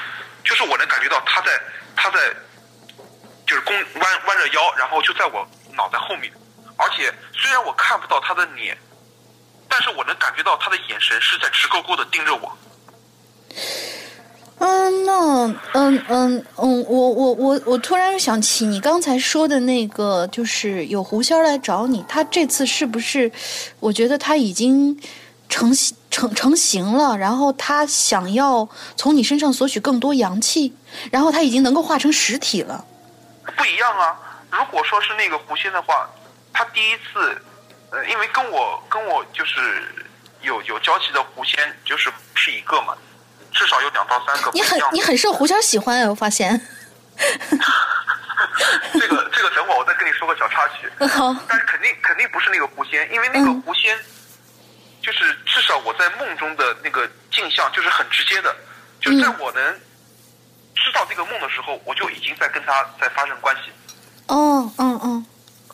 [0.44, 1.60] 就是我能感觉到他在
[1.96, 2.18] 他在
[3.46, 6.32] 就是弓弯弯着腰，然后就在我脑袋后面，
[6.76, 8.78] 而且虽然我看不到他的脸，
[9.68, 12.56] 但是我能感觉到他的眼神是在直勾勾的盯着我。
[14.58, 23.30] 嗯，那嗯嗯嗯，我我我我突然想起你刚才说的那个，就是有狐仙来找你，他这次是不是？
[23.78, 25.00] 我觉得他已经
[25.48, 25.72] 成
[26.10, 30.74] 成成型了，然后他想要从你身上索取更多阳气，
[31.10, 32.84] 然后他已经能够化成实体了。
[33.56, 34.18] 不一样啊！
[34.50, 36.08] 如果说是那个狐仙的话，
[36.52, 37.40] 他第一次，
[37.90, 39.82] 呃，因为跟我跟我就是
[40.42, 42.94] 有有交集的狐仙，就是不是一个嘛，
[43.58, 44.80] 至少有两到三个你很。
[44.92, 46.60] 你很受狐仙喜欢啊，我发现。
[48.92, 50.88] 这 个这个，等会儿我再跟你说个小插曲。
[51.08, 53.98] 好，但是肯定肯定不是那个狐仙，因为那个嗯狐仙，
[55.02, 58.54] 就是至少我在梦中的那个镜像就是很直接的，
[59.00, 59.74] 就是在嗯我能
[60.76, 63.72] 知道这个梦的时候，我就已经在跟他在发生关系。
[64.28, 65.26] 哦，嗯嗯。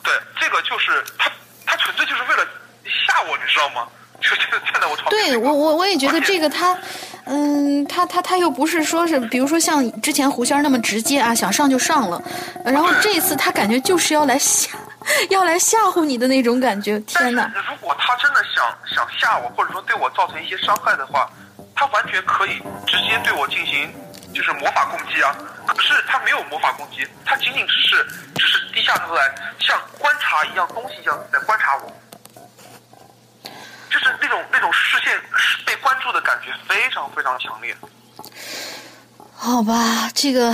[0.03, 1.31] 对，这个就是他，
[1.67, 2.43] 他纯粹就是为了
[2.85, 3.87] 吓我，你知道吗？
[4.21, 6.77] 就就站在我床边、对我我我也觉得这个他，
[7.25, 12.21] 嗯，他他他又不是说是，比如说像之前胡仙儿那么直接啊，想上就上了，
[12.63, 14.71] 呃然后这一次他感觉就是要来吓
[15.29, 16.99] 要来吓唬你的那种感觉。
[17.01, 17.51] 天哪！
[17.69, 21.29] 如果他真的想想吓我，或者说对我造成一些伤害的话，
[21.75, 23.93] 他完全可以直接对我进行
[24.33, 25.35] 就是魔法攻击啊。
[25.67, 29.21] 可是他没有魔法攻击，他仅仅只是只是低下头来，
[29.59, 31.91] 像观察一样东西一样在观察我，
[33.95, 35.17] 就是那种那种视线
[35.65, 37.73] 被关注的感觉非常非常强烈。
[39.33, 40.53] 好吧，这个，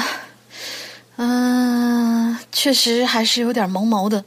[1.18, 4.24] 嗯、确实还是有点毛毛的。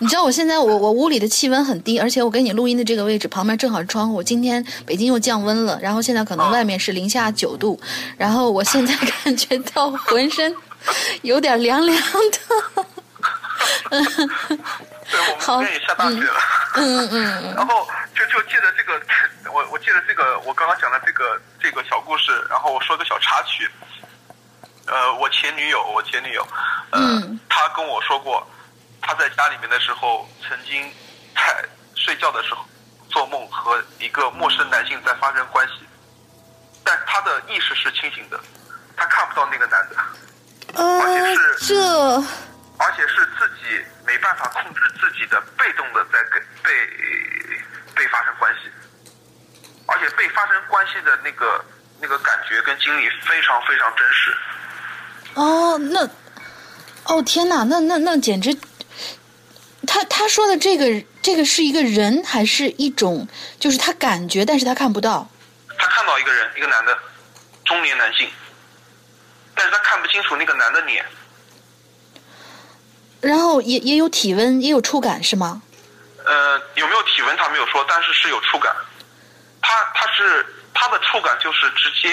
[0.00, 4.22] 你知道我现在我我屋里的气温很低，而且我给你录音的这个位置旁边正好是窗户。
[4.22, 7.80] 今天北京又降温了，然后现在可能外面是零下九度，
[8.18, 10.54] 然后我现在 感觉到浑身
[11.22, 12.84] 有点凉凉的。
[13.90, 16.40] 对，我们好这边也下大雪了。
[16.74, 19.00] 嗯嗯嗯然后就就借着这个，
[19.52, 23.70] 我我借着这个我刚刚讲的这个这个小故事，然后我说个小插曲。
[24.86, 26.44] 呃，我前女友，我前女友，
[26.90, 28.44] 呃，嗯她跟我说过，
[29.00, 30.92] 她在家里面的时候，曾经
[31.34, 32.64] 在睡觉的时候
[33.08, 35.86] 做梦和一个陌生男性在发生关系，
[36.82, 38.40] 但她的意识是清醒的，
[38.96, 39.96] 她看不到那个男的，
[40.74, 42.20] 呃，这
[42.90, 46.70] 而且是自己没办法控制自己的，被动的在跟被
[47.94, 48.62] 被发生关系，
[49.86, 51.64] 而且被发生关系的那个
[52.00, 54.36] 那个感觉跟经历非常非常真实。
[55.34, 56.10] 哦，那
[57.04, 58.52] 哦天哪，那那那简直，
[59.86, 63.28] 他他说的这个这个是一个人还是一种，
[63.60, 65.30] 就是他感觉，但是他看不到。
[65.78, 66.98] 他看到一个人，一个男的，
[67.64, 68.28] 中年男性，
[69.54, 71.06] 但是他看不清楚那个男的脸。
[73.20, 75.60] 然后也也有体温，也有触感，是吗？
[76.24, 78.74] 呃，有没有体温他没有说，但是是有触感。
[79.62, 82.08] 他他是他的触感就是直接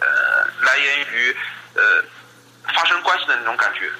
[0.00, 1.36] 呃来源于
[1.74, 2.02] 呃
[2.74, 3.90] 发生关系的那种感觉。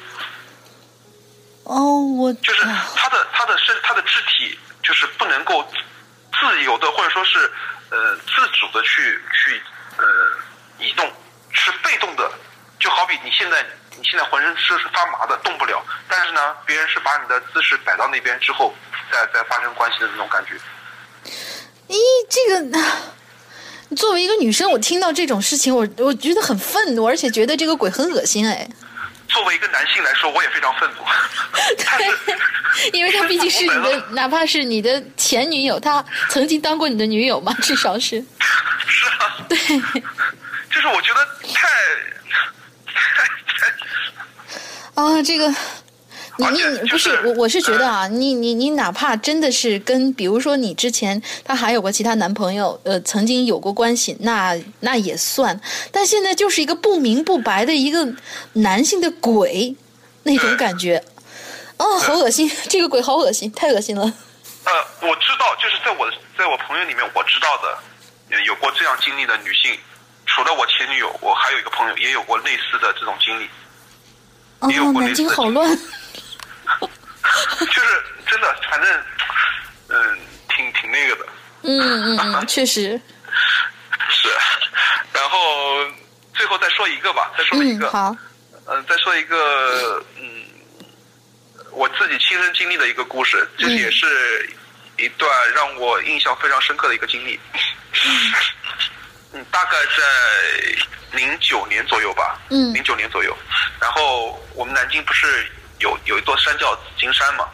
[1.65, 5.67] 哦，我就是啊他的他的身他的肢体就是不能够
[6.39, 7.51] 自由的或者说是
[7.91, 9.63] 呃自主的去去
[9.97, 10.05] 呃
[10.79, 11.11] 移动，
[11.53, 12.31] 是被动的，
[12.81, 13.65] 就好比你现在
[14.03, 18.75] 你现在浑身是发麻的动不了，但是呢别人是把你的姿势摆到那边之后
[19.13, 20.55] 再再发生关系的那种感觉。
[21.89, 21.97] 咦，
[22.29, 22.83] 这个。
[23.95, 28.67] 作为一个女生，我听到这种事情，我我觉得很愤怒，而且觉得这个鬼很恶心，哎，
[29.29, 31.05] 作为一个男性来说，我也非常愤怒，
[31.77, 38.25] 对因为他毕竟是你的，哪怕是你的前女友，他曾经当过你的女友嘛，至少是。
[38.89, 41.69] 是啊，对，就是我觉得太
[42.87, 43.29] 太太
[44.95, 45.49] 啊，这个，
[46.39, 58.07] 你你你不是是我，我是觉得啊，你你你哪怕真的是跟，比如说你之前她还有过其他男朋友，呃，曾经有过关系，那那也算，但现在就是一个不明不白的一个
[58.55, 59.75] 男性的鬼
[60.25, 61.03] 那种感觉，
[61.79, 64.03] 哦，好恶心，这个鬼好恶心，太恶心了。
[64.65, 64.73] 呃，
[65.09, 67.79] 我知道，就是在我在我朋友里面，我知道的，
[68.31, 69.77] 呃有过这样经历的女性，
[70.35, 73.49] 除了我前女友，我还有一个朋友也有过类似的这种经历，
[74.61, 75.69] 哦也有，过南类似的京好乱。
[77.61, 79.03] 就是真的，反正，
[79.89, 80.19] 嗯，
[80.49, 81.27] 挺挺那个的，
[81.63, 83.01] 嗯嗯嗯，确实。
[84.09, 84.29] 是。
[85.13, 85.39] 然后
[86.35, 88.17] 最后再说一个吧，再说一嗯，个，好。
[88.67, 90.45] 嗯、再说一个，嗯，
[91.73, 94.49] 我自己亲身经历的一个故事，这嗯也是
[94.99, 97.39] 一段让我印象非常深刻的一个经历。
[97.53, 98.33] 嗯，
[99.53, 102.41] 大概在零九年左右吧。
[102.49, 103.37] 嗯零九年左右，
[103.81, 105.47] 然后我们南京不是
[105.79, 107.49] 有有一座山叫紫金山嘛？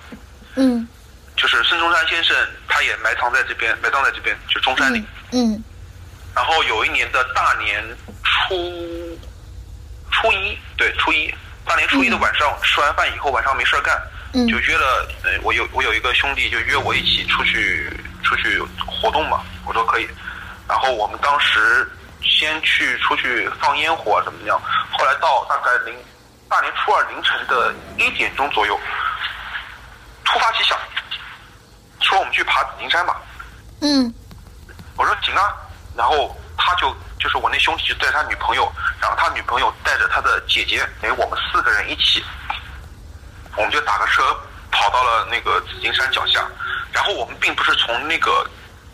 [0.55, 0.89] 嗯
[1.37, 2.35] 就是孙中山先生，
[2.69, 5.05] 他也埋藏在这边，埋葬在这边，就中山陵。
[5.33, 5.63] 嗯
[6.35, 7.85] 然后有一年的大年
[8.25, 9.19] 初
[10.11, 11.33] 初一，对初一，
[11.65, 14.01] 大年初一的晚上、吃完饭以后，晚上没事儿干，
[14.35, 20.09] 嗯就约了，呃，我有我有一个兄弟就约我一起出去出去活动嘛，我说可以。
[20.69, 21.91] 然后我们当时
[22.23, 24.61] 先去出去放烟火怎么样？
[24.93, 25.97] 后来到大概零
[26.49, 28.79] 大年初二凌晨的一点钟左右，
[30.25, 30.79] 突发奇想，
[32.01, 33.17] 说我们去爬紫金山吧。
[33.81, 34.13] 嗯
[34.97, 35.55] 我说行啊，
[35.97, 42.25] 然后他就就是我那兄弟就带他女朋友，然后他女朋友带着他的姐姐，哎，我们四个人一起，
[43.57, 44.23] 我们就打个车
[44.73, 46.45] 跑到了那个紫金山脚下，
[46.93, 48.45] 然后我们并不是从那个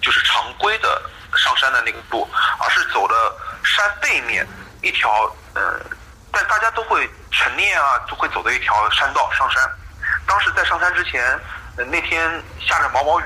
[0.02, 1.02] 就是常规的
[1.36, 2.28] 上山的那个路，
[2.58, 3.14] 而是走的
[3.64, 4.46] 山背面
[4.82, 5.10] 一条
[5.54, 5.80] 呃，
[6.32, 9.62] 但大家都会晨练啊，都会走的一条山道上山。
[10.26, 11.22] 当时在上山之前，
[11.76, 13.24] 呃、那天下着毛毛雨，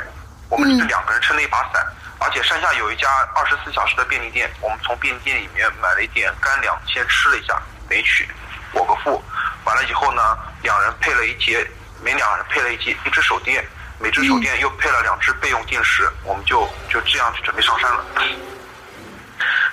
[0.48, 1.86] 我们是嗯两个人撑了一把伞，
[2.18, 8.28] 而且山下有一家二十四小时的便利店，我们从便利店里面买了一点干粮，先吃了一下，没取，
[8.72, 9.22] 果个腹。
[9.64, 11.66] 完了以后呢，两人配了一节
[12.02, 13.66] 每两人配了一节一只手电，
[14.00, 18.04] 每只手电又配了两只备用电池，我们就就这样去准备上山了。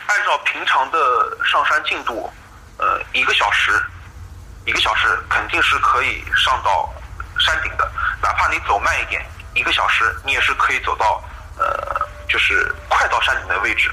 [0.08, 2.32] 按照平常的上山进度，
[2.78, 3.72] 呃，一个小时，
[4.66, 6.90] 一个小时肯定是可以上到
[7.40, 11.24] 山顶的，哪怕你走慢一点，一个小时你也是可以走到
[11.58, 13.92] 呃，就是快到山顶的位置。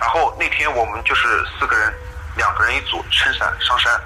[0.00, 1.92] 然后那天我们就是四个人，
[2.36, 4.00] 两个人一组撑伞上山，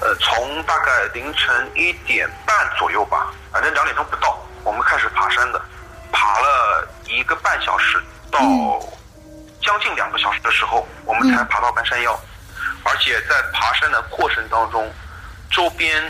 [0.00, 5.60] 呃，从大概凌晨一点半左右吧，反正两点钟不到，我们开始爬山的，
[6.12, 8.38] 爬了一个半小时到
[9.60, 12.18] 将近两个小时的时候，我们才爬到半山腰，
[12.84, 14.88] 而且在爬山的过程当中，
[15.50, 16.00] 周边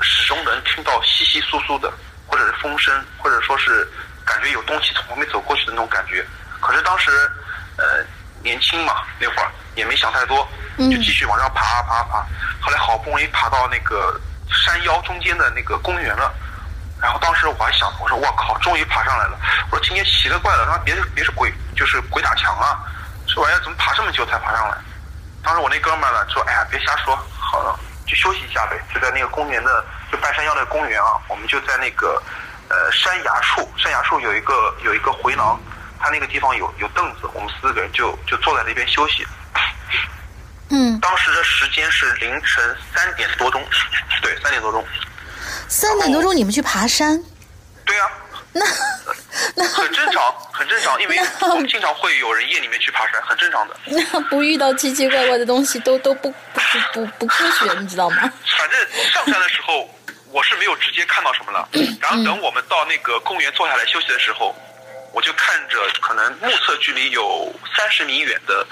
[0.00, 1.92] 始终能听到窸窸窣窣的，
[2.26, 3.88] 或者是风声，或者说是
[4.24, 6.26] 感觉有东西从旁边走过去的那种感觉。
[6.60, 7.10] 可是当时，
[7.76, 8.04] 呃，
[8.42, 10.46] 年轻嘛，那会儿也没想太多，
[10.78, 12.26] 就继续往上爬啊爬啊爬。
[12.60, 14.20] 后来好不容易爬到那个
[14.50, 16.32] 山腰中间的那个公园了，
[17.00, 19.38] 然后当时我还想，我说我靠，终于爬上来了。
[19.70, 22.78] 我说今天奇了怪了，他妈别是别是鬼，就是鬼打墙啊！
[23.26, 24.76] 这玩意儿怎么爬这么久才爬上来？
[25.42, 28.78] 当时我那哥们儿呢说，哎呀，别瞎说，好了，就休息一下呗。
[28.94, 32.22] 就在那个公园的，就半山腰的公园啊，我们就在那个
[32.68, 35.58] 呃山崖处，山崖处有一个有一个回廊，
[36.02, 39.24] 它那个地方有有凳子，我们四个人就就坐在那边休息。
[40.70, 43.64] 嗯，当时的时间是凌晨三点多钟，
[44.20, 44.84] 对，三点多钟。
[45.68, 47.22] 三点多钟你们去爬山，
[47.84, 48.10] 对呀、
[48.52, 48.64] 那
[49.54, 53.76] 那很正常，很正常，因为我们经常会有人夜里面去爬山，很正常的。
[53.86, 56.60] 那不遇到奇奇怪怪的东西都都不不
[56.92, 58.16] 不不科学，你知道吗？
[58.58, 59.88] 反正上山的时候，
[60.30, 61.68] 我是没有直接看到什么了。
[62.00, 64.56] 然后等我们到那个公园坐下来休息的时候，
[65.12, 68.66] 我就看着可能目测距离有三十米远的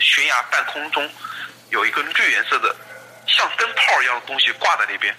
[0.00, 1.08] 悬崖半空中，
[1.70, 2.74] 有一个绿颜色的
[3.26, 5.14] 像灯泡一样的东西挂在那边。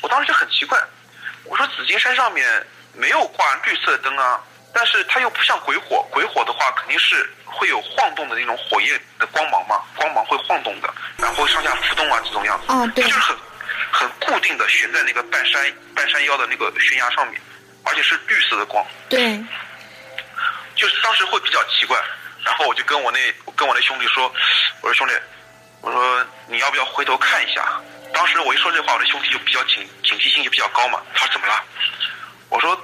[0.00, 0.78] 我当时就很奇怪，
[1.44, 4.40] 我说紫金山上面没有挂绿色灯啊，
[4.72, 12.66] 但是它又不像鬼火，鬼火的话肯定是会有晃动的那种火焰的光芒嘛，光芒会晃动的，然后上下浮动啊这种样子。
[12.68, 13.38] 哦对它就是很
[13.90, 17.40] 很固定的悬在那个半山半山腰的那个悬崖上面，
[17.84, 18.84] 而且是绿色的光。
[19.08, 19.42] 对，
[20.78, 22.00] 就是当时会比较奇怪，
[22.44, 23.18] 然后我就跟我那
[23.56, 24.32] 跟我那兄弟说，
[24.80, 25.14] 我说兄弟，
[25.80, 27.80] 我说你要不要回头看一下？
[28.14, 31.02] 当时我一说这话，我的兄弟就比较警警惕性就比较高嘛。
[31.12, 31.64] 他说怎么了？
[32.48, 32.80] 我说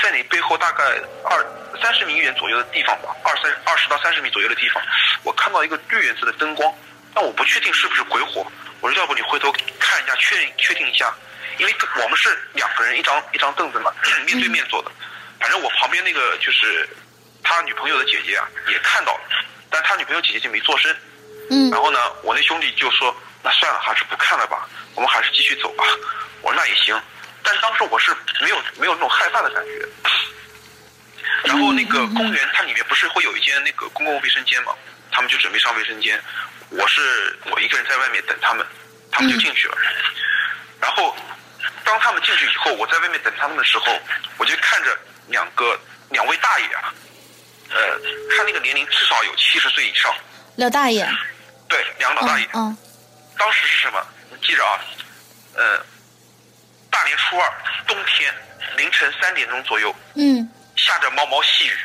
[0.00, 0.84] 在你背后大概
[1.24, 1.44] 二
[1.82, 4.82] 三十米远左右的地方吧，二三二十到三十米左右的地方，
[5.24, 6.72] 我看到一个绿颜色的灯光，
[7.12, 8.46] 但我不确定是不是鬼火。
[8.80, 11.12] 我说要不你回头看一下，确认确定一下，
[11.58, 13.92] 因为我们是两个人一张一张凳子嘛，
[14.26, 14.90] 面对面坐的。
[15.38, 16.88] 反正我旁边那个就是
[17.42, 19.20] 他女朋友的姐姐啊，也看到了，
[19.70, 20.94] 但他女朋友姐姐就没做声。
[21.50, 25.84] 嗯然后呢，我那兄弟就说：“那算了，还是不看了吧，我们还是继续走吧。”
[26.40, 26.98] 我说：“那也行。”
[27.42, 29.88] 但是当时我是没有没有那种害怕的感觉。
[31.44, 34.72] 然后那个公园它里面不是会有一间那个公共卫生间嘛？
[35.10, 36.22] 他们就准备上卫生间，
[36.70, 38.64] 我是我一个人在外面等他们，
[39.10, 39.76] 他们就进去了。
[40.80, 41.14] 然后
[41.84, 43.98] 当他们进去以后，我在外面等他们的时候，
[44.38, 45.78] 我就看着两个
[46.10, 46.94] 两位大爷啊，
[47.74, 47.98] 呃，
[48.36, 50.14] 看那个年龄至少有七十岁以上，
[50.56, 51.08] 老大爷，
[51.68, 52.48] 对，两个老大爷。
[52.54, 52.76] 嗯
[53.38, 54.06] 当时是什么？
[54.30, 54.78] 你记着啊，
[55.54, 55.84] 呃，
[56.90, 57.52] 大年初二
[57.88, 58.32] 冬天
[58.76, 61.76] 凌晨三点钟左右，嗯下着毛毛细雨。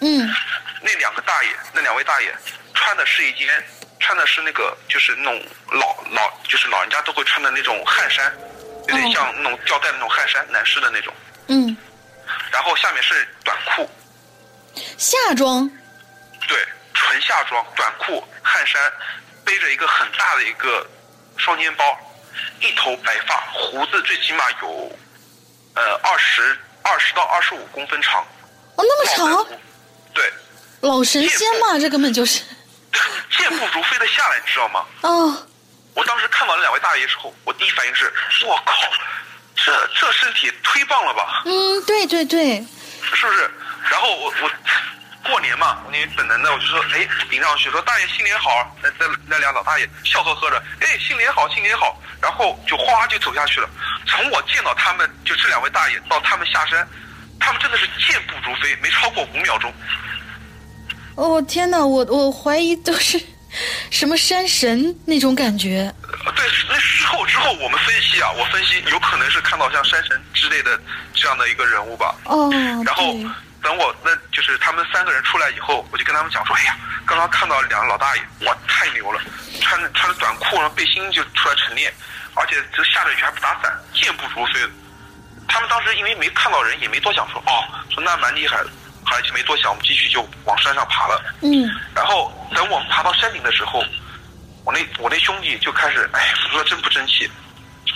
[0.00, 0.28] 嗯
[0.82, 2.34] 那两个大爷，那两位大爷
[2.74, 3.48] 穿的是一件，
[4.00, 8.30] 穿的是那个就是那种老老就是老人家都会穿的那种汗衫，
[8.88, 11.14] 有点像那种吊带的那种汗衫，男士的那种。
[11.48, 11.74] 嗯，
[12.50, 13.90] 然后下面是短裤，
[14.98, 15.68] 夏装，
[16.48, 16.58] 对，
[16.92, 18.92] 纯夏装，短裤、汗衫，
[19.44, 20.86] 背着一个很大的一个
[21.36, 21.84] 双肩包，
[22.60, 24.98] 一头白发，胡子最起码有
[25.74, 28.22] 呃二十二十到二十五公分长，
[28.76, 29.46] 哦，那么长，
[30.12, 30.32] 对，
[30.80, 32.42] 老神仙嘛，这根本就是，
[33.36, 34.84] 健步如飞的下来，你知道吗？
[35.02, 35.46] 哦，
[35.94, 38.12] 我当时看完了两位大爷之后，我第一反应是，
[38.46, 38.72] 我靠，
[39.56, 41.42] 这这身体忒棒了吧？
[41.44, 42.64] 嗯，对对对，
[43.14, 43.50] 是不是？
[43.90, 44.50] 然后我我
[45.30, 53.68] 过年嘛，我那本能的我就说，哎，迎上去说大爷新年好，那那那俩老大爷笑呵呵的，哎，新年好，新年好，然后就哗就走下去了。
[54.06, 56.86] 从我见到他们，就这两位大爷到他们下山，
[57.40, 59.72] 他们真的是健步如飞，没超过五秒钟。
[61.16, 63.18] 哦天哪，我我怀疑都是
[63.90, 65.90] 什么山神那种感觉，
[66.26, 70.78] 呃对，那事后之后我们分析啊，我分析有可能是看到像山神之类的
[71.14, 72.14] 这样的一个人物吧。
[72.24, 72.50] 哦，
[72.84, 73.26] 然后对，
[73.64, 79.18] 等我那就是他们三个人出来以后，我就跟他们讲说，哎呀，刚刚看到两个老大爷，哇，太牛了，
[79.62, 81.92] 穿着穿着短裤，然后背心就出来晨练，
[82.34, 84.70] 而且这下着雨还不打伞，健步如飞的。
[85.48, 88.70] 他们当时因为没看到人，也没多想，说哦，说那蛮厉害的，
[89.06, 91.34] 后来就没多想，我们继续就往山上爬了。
[91.40, 93.82] 嗯然后等我们爬到山顶的时候，
[94.64, 97.30] 我那我那兄弟就开始，哎，我说真不争气。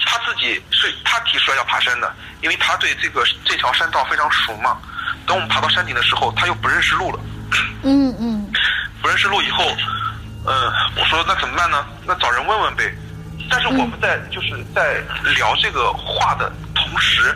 [0.06, 4.78] 他自己是他提出来要爬山的，因为他对这个这条山道非常熟嘛。
[5.26, 7.20] 等我们爬到山顶的时候，他又不认识路了。
[7.82, 8.50] 嗯嗯
[9.00, 9.64] 不认识路以后，
[10.46, 11.86] 嗯，我说那怎么办呢？
[12.06, 12.92] 那找人问问呗。
[13.50, 15.02] 但是我们在就是在
[15.36, 17.34] 聊这个话的同时，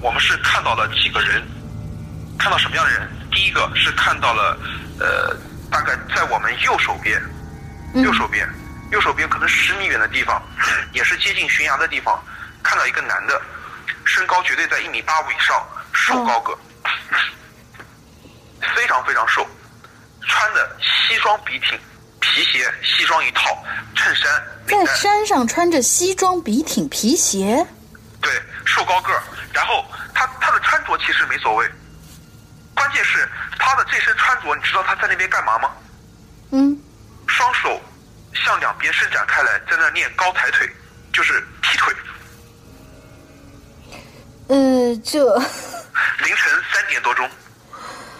[0.00, 1.42] 我们是看到了几个人，
[2.38, 3.08] 看到什么样的人？
[3.32, 4.56] 第一个是看到了，
[5.00, 5.36] 呃，
[5.70, 7.20] 大概在我们右手边，
[7.94, 8.48] 右手边，
[8.90, 10.40] 右手边可能十米远的地方，
[10.92, 12.22] 也是接近悬崖的地方，
[12.62, 13.40] 看到一个男的，
[14.04, 16.56] 身高绝对在一米八五以上，瘦高个，
[18.76, 19.46] 非常非常瘦，
[20.28, 21.78] 穿的西装笔挺，
[22.20, 23.64] 皮鞋西装一套，
[23.96, 27.66] 衬衫在，山上穿着西装笔挺皮鞋，
[28.20, 28.30] 对，
[28.64, 29.22] 瘦高个儿。
[29.52, 31.68] 然后他他的穿着其实没所谓，
[32.74, 33.28] 关键是
[33.58, 35.70] 他的这身穿着，你知道他在那边干嘛吗？
[36.52, 36.78] 嗯
[37.26, 37.80] 双手
[38.34, 40.68] 向两边伸展开来，在那练高抬腿，
[41.12, 41.94] 就是踢腿。
[44.48, 44.56] 呃，
[45.04, 45.18] 这
[46.24, 47.28] 凌晨三点多钟，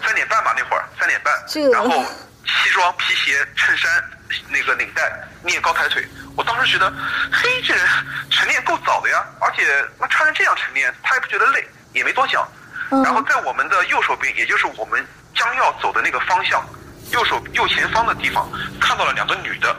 [0.03, 1.33] 三点半吧那会儿，三点半，
[1.71, 2.03] 然后
[2.45, 4.03] 西装、皮鞋、衬衫，
[4.49, 5.11] 那个领带，
[5.43, 6.05] 练高抬腿。
[6.35, 6.91] 我当时觉得，
[7.31, 7.85] 嘿，这人
[8.29, 9.63] 晨练够早的呀，而且
[9.99, 12.47] 那穿成这样晨练，他也不觉得累，也没多想。
[12.91, 15.03] 嗯然后在我们的右手边，也就是我们
[15.35, 16.63] 将要走的那个方向，
[17.11, 18.47] 右手右前方的地方，
[18.79, 19.75] 看到了两个女的，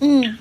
[0.00, 0.38] 嗯。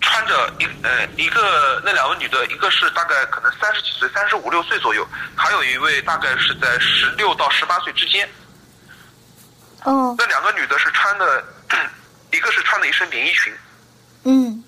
[0.00, 8.28] 穿着一呃一个那两个女的，一个是大概可能三十几岁，三十五六岁左右，还有一位大概是在十六到十八岁之间。
[9.82, 10.14] 哦。
[10.18, 11.44] 那两个女的是穿的，
[12.32, 13.52] 一个是穿的一身连衣裙，
[14.24, 14.62] 嗯，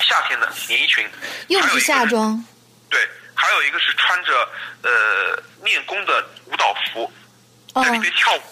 [0.00, 1.10] 夏天的连衣裙，
[1.48, 2.44] 又是夏装，
[2.90, 4.48] 对，还有一个是穿着
[4.82, 7.10] 呃练功的舞蹈服，
[7.72, 7.82] 哦。
[7.82, 8.42] 在里面跳舞，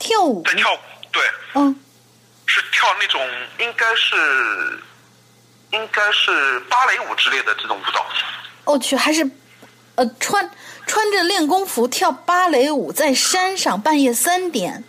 [0.00, 0.78] 跳舞，在跳舞，
[1.12, 1.22] 对，
[1.54, 1.80] 嗯
[2.46, 3.20] 是跳那种
[3.58, 4.80] 应该是
[5.70, 8.06] 应该是芭蕾舞之类的这种舞蹈。
[8.64, 9.28] 我去，还是
[9.96, 10.50] 呃穿
[10.86, 14.82] 穿着练功服跳芭蕾舞，在山上半夜三点，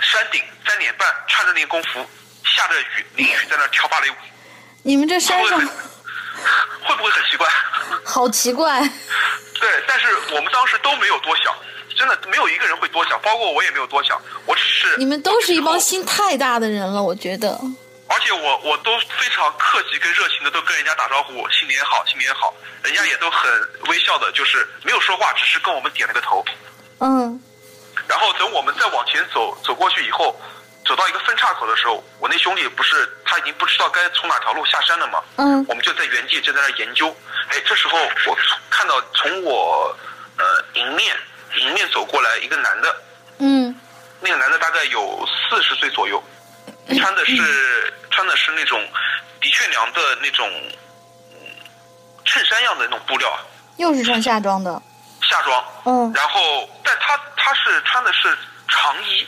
[0.00, 2.06] 山顶三点半，穿着练功服，
[2.44, 4.14] 下着雨，淋雨在那跳芭蕾舞，
[4.82, 7.48] 你们这山上会不会很奇怪？
[8.04, 8.80] 好奇怪，
[9.60, 11.54] 对，但是我们当时都没有多想，
[11.96, 17.58] 真的没有一个人会多想，包括我也没有多想，我只是你们都是一帮心太大的人了，我觉得。
[18.08, 23.50] 而且我我都非常客气跟热情的都跟人家打招呼，新年好，新年好，人家也都很
[23.88, 26.44] 微笑的，就是没有说话，只是跟我们点了个头。
[26.98, 27.40] 嗯
[28.08, 30.38] 然后等我们再往前走走过去以后，
[30.84, 35.22] 走到一个分岔口的时候，我那兄弟不是他已经不知道该从哪条路下山了吗？
[35.36, 37.14] 嗯我们就在原地就在那儿研究。
[37.48, 38.36] 哎，这时候我
[38.68, 39.96] 看到从我
[40.36, 41.16] 呃迎面
[41.60, 42.96] 迎面走过来一个男的，
[43.38, 43.74] 嗯。
[44.24, 46.22] 那个男的大概有四十岁左右，
[46.96, 48.80] 穿的是穿的是那种
[49.40, 50.48] 的确良的那种
[51.32, 51.36] 嗯
[52.24, 53.42] 衬衫样的那种布料啊。
[53.78, 54.80] 又是穿夏装的，
[55.28, 56.12] 夏装，嗯。
[56.14, 58.38] 然后但他他是穿的是
[58.68, 59.26] 长衣，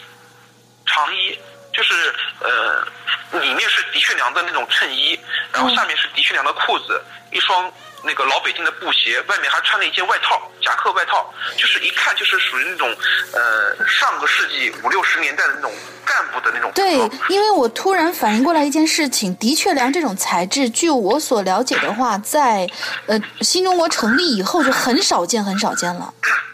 [0.87, 1.37] 长衣
[1.77, 5.19] 就是呃里面是的确良的那种衬衣，
[5.53, 7.71] 然后下面是的确良的裤子，一双
[8.03, 12.89] 那个老北京的布鞋，外面还穿了一件外套，夹克外套，就是一看就是属于那种
[13.33, 15.73] 呃上个世纪五六十年代的那种
[16.05, 16.93] 干部的那种对，
[17.29, 22.69] 因为我突然反应过来一件事情，的确良这种材质，据我所了解的话，在
[23.07, 26.13] 呃新中国成立以后就很少见，很少见了。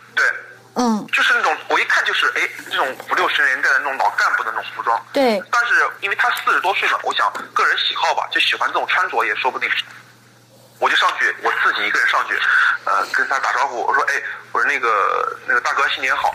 [0.80, 0.86] 对。
[0.86, 4.98] 嗯，就是那种我一看就是哎，那种五六十年代的那种老干部的那种服装。
[5.12, 9.68] 对，但是因为他四十多岁嘛，我想个人喜好吧，就喜欢这种穿着也说不定。
[10.78, 12.34] 我就上去，我自己一个人上去，
[12.86, 14.14] 呃，跟他打招呼，我说，哎，
[14.52, 16.34] 我说那个那个大哥新年好，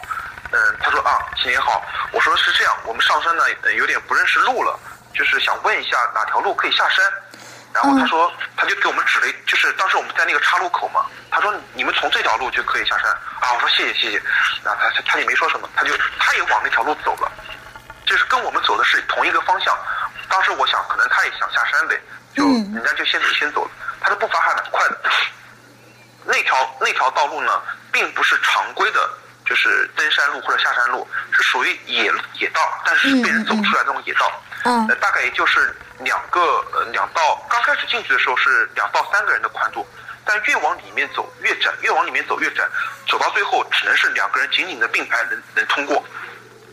[0.51, 4.79] 嗯，他说啊新年好，我说是这样，我们上山呢呃有点不认识路了，
[5.15, 7.03] 就是想问一下哪条路可以下山。
[7.75, 13.51] 然后他说，他就给我们指了一，就是当时我们在那个岔路口嘛，他说你们从这条路就可以下山啊。
[13.53, 14.21] 我说谢谢谢谢，
[14.63, 17.29] 然后他他他也没说什么，他就他也往那条路走了，
[18.05, 19.77] 就是跟我们走的是同一个方向。
[20.29, 21.99] 当时我想，可能他也想下山呗，
[22.33, 24.97] 就嗯人家就先走先走了，他的步伐还蛮快的。
[26.23, 27.61] 那条那条道路呢，
[27.91, 29.09] 并不是常规的，
[29.45, 32.09] 就是登山路或者下山路，是属于野
[32.39, 34.31] 野道，但是是被人走出来的那种野道。
[34.31, 36.41] 嗯呃，大概也就是两个
[36.73, 39.87] 呃两到，刚开始进去的时候是两到三个人的宽度，
[40.25, 42.67] 但越往里面走越窄，越往里面走越窄，
[43.07, 46.03] 走到最后只能是两个人紧紧的并排能能通过，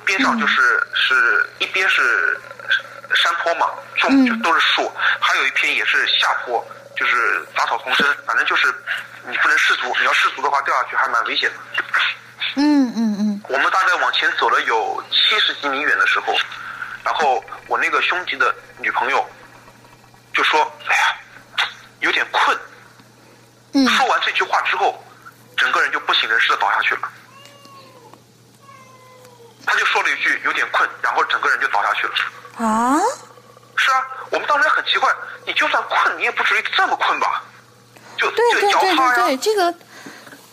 [0.07, 3.69] 边上就是、是一边是呃山坡嘛，
[3.99, 4.91] 种就都是树，
[5.21, 6.67] 还有一片也是下坡，
[6.97, 8.75] 就是杂草丛生，反正就是
[9.29, 11.85] 你不能失足，你要失足的话掉下去还蛮危险的。
[12.57, 13.43] 嗯嗯嗯。
[13.49, 16.35] 我们大概往前走了有七十几米远的时候，
[17.05, 19.25] 然后我那个兄弟的女朋友
[20.33, 21.67] 就说：“哎呀，
[22.01, 22.57] 有点困。”
[23.75, 25.03] 嗯说完这句话之后，
[25.57, 27.09] 整个人就不省人事的倒下去了。
[29.65, 32.13] 他就说了一句“有点困”，然后整个人就倒下去了。
[32.59, 33.01] 啊，
[33.77, 35.11] 是啊，我们当时还很奇怪，
[35.47, 37.43] 你就算困，你也不至于这么困吧？
[38.19, 39.75] 就对就对对摇他呀，对对，这个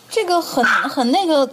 [0.08, 1.46] 这个很很那个，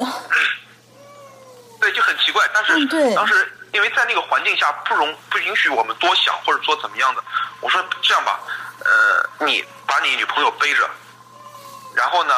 [1.81, 2.41] 对，就很奇怪。
[2.53, 7.23] 但是、嗯当时因为在那个环境下不容不允许我们多想，或者说怎么样的。
[7.61, 8.39] 我说这样吧，
[8.83, 10.89] 呃，你把你女朋友背着，
[11.95, 12.33] 然后呢，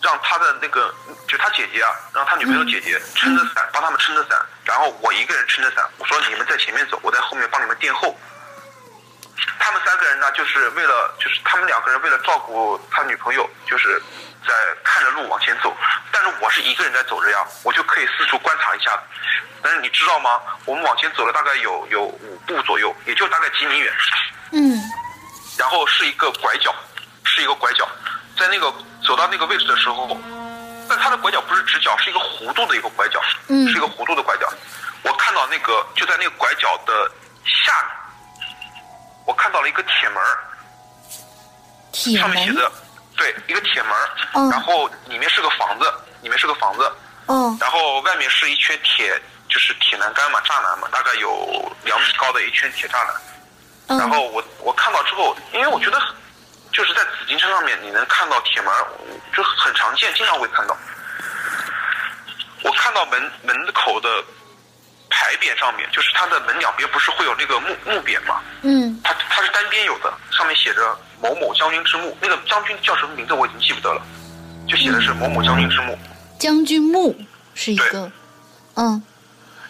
[0.00, 0.94] 让他的那个
[1.26, 5.84] 就他姐姐啊，让他女朋友姐姐撑着伞，帮他们撑着伞，然后我一个人撑着伞。
[5.98, 8.16] 我说你们在前面走，我在后面帮你们垫后。
[9.58, 14.00] 他们三个人呢，就是为了，就是他们两个人为了照顾他女朋友，就是
[14.46, 14.52] 在
[14.84, 15.76] 看着路往前走。
[16.12, 18.98] 但是我是一个人在走着呀，我就可以四处观察一下。
[19.62, 20.40] 但是你知道吗？
[20.64, 23.92] 我们往前走了大概有有五步左右，也就大概几米远。
[24.52, 24.80] 嗯
[25.58, 26.72] 然后是一个拐角，
[27.24, 27.86] 是一个拐角，
[28.38, 28.72] 在那个
[29.04, 30.16] 走到那个位置的时候，
[30.88, 34.48] 但它的拐角不是直角，是一个弧度的一个拐角，嗯是一个弧度的拐角。
[35.02, 37.10] 我看到那个就在那个拐角的
[37.44, 37.92] 下面，
[39.28, 40.38] 我看到了一个铁门儿，
[41.92, 42.72] 铁门，上面写着
[43.14, 43.92] 对一个铁门
[44.50, 45.84] 然后里面是个房子，
[46.22, 46.90] 里面是个房子，
[47.26, 49.20] 哦然后外面是一圈铁，
[49.50, 53.14] 就是铁栏杆嘛，栅栏嘛，大概有两米高的一圈铁栅栏。
[53.88, 56.00] 嗯，然后我我看到之后，因为我觉得
[56.72, 58.86] 就是在紫金山上面你能看到铁门儿，
[59.36, 60.74] 就很常见，经常会看到。
[62.62, 64.24] 我看到门门口的
[65.10, 68.40] 牌匾上面，就是它的门两边不是会有那个木木匾嘛？
[68.62, 74.02] 嗯它它是单边有的，上面写着某某将军之墓，那个将军叫什么名字我已经记不得了，
[74.68, 75.98] 就写的是某某将军之墓。
[76.38, 77.16] 将军墓
[77.54, 78.12] 是一对个，
[78.74, 79.02] 嗯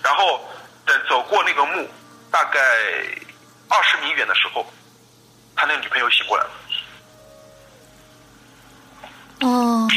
[0.02, 0.48] 然后
[0.84, 1.88] 等走过那个墓，
[2.30, 2.60] 大概
[3.68, 4.66] 二十米远的时候，
[5.56, 6.50] 他那个女朋友醒过来了。
[9.40, 9.88] 哦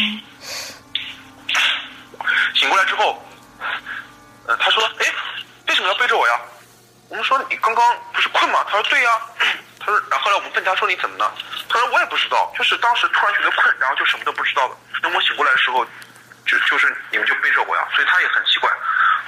[2.54, 3.22] 醒过来之后，
[4.48, 5.06] 呃，他说：“哎，
[5.68, 6.40] 为什么要背着我呀？”
[7.10, 9.22] 我们说：“你刚刚不是困吗？”他说：“对呀。
[9.80, 11.34] ”他说：“然后后来我们问他说你怎么了？”
[11.70, 14.78] 他说：“我也不知道，就是当时突然觉得困，然后就什么都不知道了。
[15.02, 15.84] 等我醒过来的时候，
[16.46, 18.70] 就就是你们就背着我呀，所以他也很奇怪。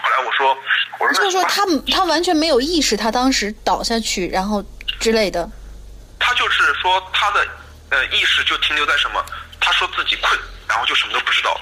[0.01, 0.57] 后来我说
[0.99, 4.63] ：“我说就是说他他完全没有意识，他当时倒下去，然后
[4.99, 5.49] 之类的。
[6.19, 7.47] 他就是说他的
[7.89, 9.23] 呃意识就停留在什么？
[9.59, 11.59] 他说自己困，然后就什么都不知道。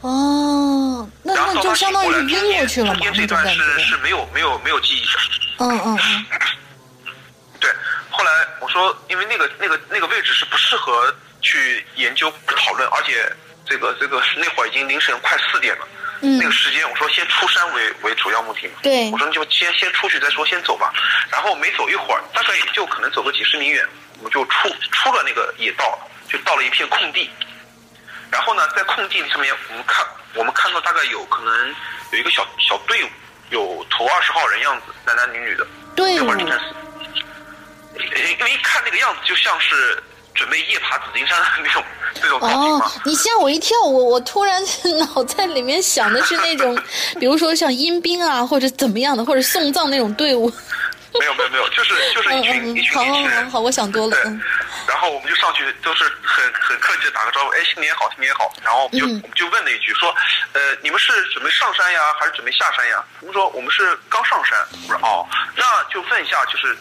[0.00, 3.96] 哦，那那就相当于晕中间过去了嘛，中间这段是是。
[3.98, 5.18] 没有没有没有记忆的。
[5.58, 6.24] 嗯嗯嗯，
[7.58, 7.68] 对，
[8.10, 8.30] 后来
[8.60, 13.30] 我说，因为那个那个那个位置是不适合去研究讨论，而且
[13.66, 15.88] 这个这个那会儿已经凌晨快四点了。
[16.20, 18.74] 嗯那个时间，我说先出山为为主要目的嘛。
[18.82, 20.92] 对我说你就先先出去再说，先走吧。
[21.30, 23.84] 然后没走一会儿，大概也就可能走个几十米远，
[24.18, 27.30] 我们就出出了那个野道，就到了一片空地。
[28.30, 31.74] 然后呢，在空地上面，我们看我们看到大概有可能
[32.12, 33.08] 有一个小小队伍，
[33.50, 35.66] 有头二十号人样子，男男女女的。
[35.96, 40.02] 队伍那会儿凌晨四，因为一看那个样子，就像是
[40.34, 41.82] 准备夜爬紫金山的那种
[42.40, 44.62] 哦嘛。，你吓我一跳，我我突然
[44.98, 46.80] 脑袋里面想的是那种，
[47.18, 50.52] 比如说像阴兵啊，或者怎么样的，或者送葬那种队伍。
[51.18, 53.52] 没有没有没有，就是就是嗯一群、一群年轻人好。
[53.52, 54.10] 好，我想多了。
[54.10, 54.40] 对嗯，
[54.86, 58.52] 然后我们就上去，都是很很客气的打个招呼，哎，新年好，新年好。
[58.62, 60.14] 然后我们就、嗯我们就问了一句，说，
[60.52, 63.02] 呃，你们是准备上山呀，还是准备下山呀？
[63.20, 64.58] 我们说我们是刚上山。
[64.86, 66.76] 我说哦，那就问一下，就是，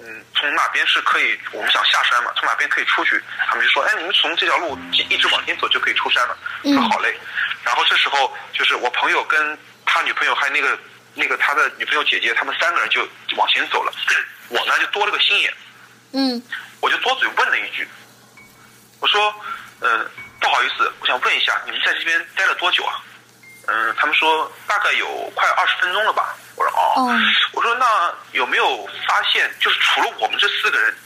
[0.00, 3.22] 嗯，从哪边是可以，我们想下山嘛，从哪边可以出去？
[3.48, 6.36] 他们就说，哎，你们从这条路一直往前走就可以出山了。
[6.64, 7.16] 我说嗯好嘞。
[7.64, 10.78] 然后这时候就是我朋友跟他女朋友还有那个
[11.18, 13.06] 那个他的女朋友姐姐，他们三个人就
[13.36, 13.92] 往前走了。
[14.48, 15.52] 我呢就多了个心眼。
[16.12, 16.42] 嗯
[16.80, 17.86] 我就多嘴问了一句，
[19.00, 19.34] 我说，
[19.80, 20.08] 嗯、
[20.40, 23.02] 不好意思，我想问一下，你们在这边待了多久啊？
[23.66, 26.36] 嗯，他们说大概有快二十分钟了吧。
[26.54, 27.20] 我说哦，哦
[27.52, 30.96] 我说那有没有发现，就是除了我们这四个人，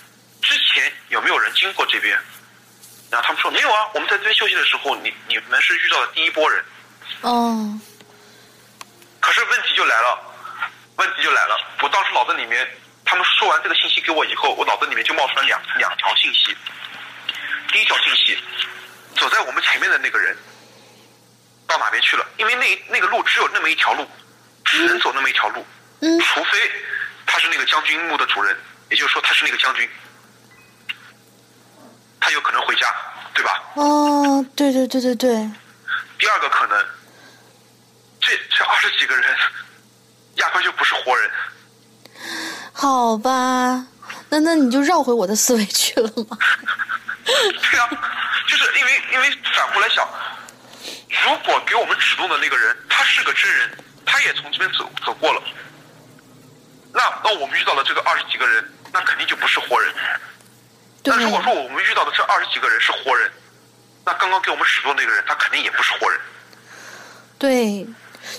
[0.43, 2.17] 之前有没有人经过这边？
[3.11, 6.65] 然后他们说没有啊，我们在这边休息的时候，你你们是遇到了第一波人。
[7.23, 7.81] 哦
[9.23, 10.18] 可是问题就来了，
[10.97, 11.57] 问题就来了。
[11.81, 12.68] 我当时脑子里面，
[13.05, 16.57] 他们说完这个信息给我以后，我脑子里面就冒出来两两条信息。
[17.73, 18.37] 第一条信息，
[19.16, 20.37] 走在我们前面的那个人
[21.68, 22.27] 到哪边去了？
[22.37, 24.07] 因为那那个路只有那么一条路，
[24.64, 25.64] 只能走那么一条路，
[26.01, 26.70] 嗯除非
[27.25, 28.59] 他是那个将军墓的主人，
[28.91, 29.89] 也就是说他是那个将军。
[32.20, 32.87] 他有可能回家，
[33.35, 33.62] 对吧？
[33.75, 35.51] 哦，对对对对对，
[36.18, 36.87] 第二个可能，
[38.23, 39.37] 这这二十几个人，
[40.37, 41.31] 压根就不是活人。
[42.73, 43.85] 好吧，
[44.31, 46.39] 那那你就绕回我的思维去了吗？
[47.27, 47.89] 对啊，
[48.49, 50.09] 就是因为因为反过来想，
[51.25, 55.43] 如果给我们指路的那个人他是个真人，他也从这边走走过了，
[56.93, 59.93] 那那我们遇到的这个二十几个人，那肯定就不是活人。
[61.03, 63.31] 对那如果说我们遇到的这二十几个人是活人，
[64.05, 66.20] 那刚刚给我们指路那个人，他肯定也不是活人。
[67.39, 67.85] 对，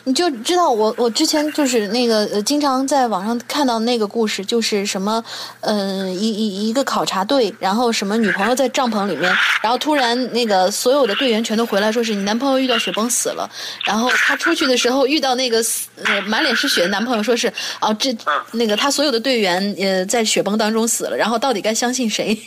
[0.04, 5.24] 你就知道我我之前就是那个呃，经常在网上看到那个故事，就是什么，
[5.62, 13.50] 嗯、一一一个考察队，然后什么女朋友在帐篷里面，然后突然那个所有的队员全都回来，说是你男朋友遇到雪崩死了，
[13.86, 18.16] 然后他出去的时候遇到那个死呃满脸是血的男朋友，说是啊这
[18.52, 22.38] 那个他所有的队员呃在雪崩当中死了，然后到底该相信谁？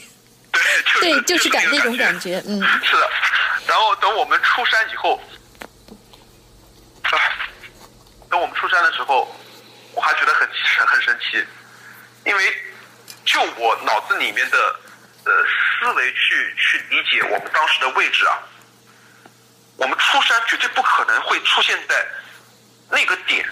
[1.00, 1.96] 对，对，就是感那种。
[1.96, 3.08] 感觉，嗯，是的，
[3.66, 5.18] 然后等我们出山以后，
[7.12, 7.32] 哎，
[8.30, 9.30] 等我们出山的时候，
[9.92, 10.48] 我还觉得很
[10.78, 11.46] 很很神奇，
[12.24, 12.54] 因为
[13.24, 14.58] 就我脑子里面的
[15.24, 18.38] 呃思维去去理解我们当时的位置啊，
[19.76, 22.06] 我们出山绝对不可能会出现在
[22.90, 23.46] 那个点，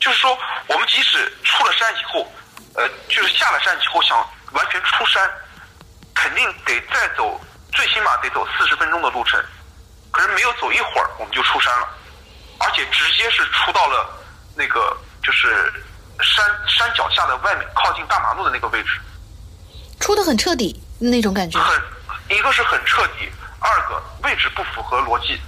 [0.00, 2.32] 就是说我们即使出了山以后，
[2.74, 4.18] 呃，就是下了山以后想
[4.52, 5.30] 完全出山。
[6.12, 7.40] 肯定得再走，
[7.72, 9.42] 最起码得走四十分钟的路程。
[10.12, 11.88] 可是没有走一会儿，我们就出山了，
[12.60, 14.08] 而且直接是出到了
[14.54, 15.72] 那个就是
[16.20, 19.00] 山山脚下的外面，靠近大马路的那个位置。
[19.98, 21.82] 出的很彻底那种感觉，很，
[22.28, 25.40] 一个是很彻底，二个位置不符合逻辑。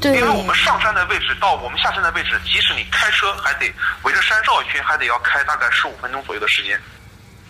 [0.00, 3.72] 对，因为我们上山的位置到我们下山的位置，即使你开车还得
[4.02, 6.80] 围着山绕一圈，还得要开大概十五分钟左右的时间。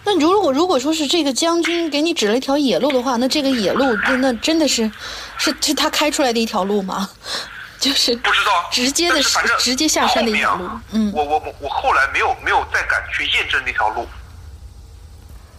[0.04, 4.90] 那如果如果说是这个将军给你指了一条野路的话，那这个野路那那真的是
[5.38, 7.08] 是是他开出来的一条路吗？
[7.78, 11.12] 就是不知道直接的是反正直接下山的一条路啊，嗯。
[11.12, 14.06] 我我我我后来没有没有再敢去验证那条路，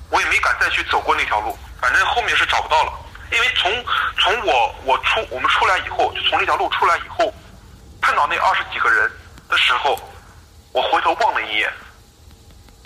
[0.09, 2.93] 我也没敢再去走过那条路，反正后面是找不到了，
[3.33, 3.71] 因为从
[4.17, 7.33] 从我我出我们出来以后，就从那条路出来以后，
[8.01, 9.11] 碰到那二十几个人
[9.49, 9.99] 的时候，
[10.71, 11.69] 我回头望了一眼，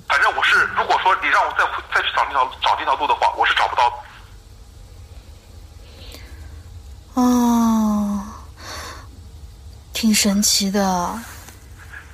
[0.07, 3.95] 反正我是如果说你让我再回再去找那条找那条路的话，我是找不到的。
[7.15, 8.23] 哦，
[9.93, 11.19] 挺神奇的。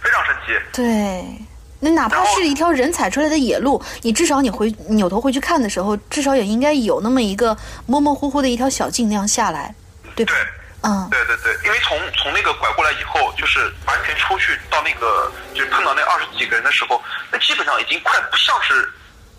[0.02, 0.54] 非常神奇。
[0.74, 1.46] 对，
[1.80, 9.76] 那哪怕是一条人踩出来的野路，你至少你回扭头回去看的时候，至少也应该有那么一个模模糊糊的一条小径那样下来，
[10.16, 10.34] 对吧？
[10.34, 18.92] 对，嗯，对对对，因为从从那个拐过来以后，就是完全出去到那个，就是碰到那二十几个人的时候，那基本上已经快不像是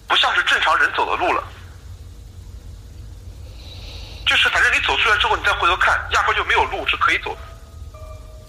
[0.08, 1.44] 不像是正常人走的路了。
[4.26, 7.40] 就是反正你走出来之后，你再回头看，压根就没有路是可以走的。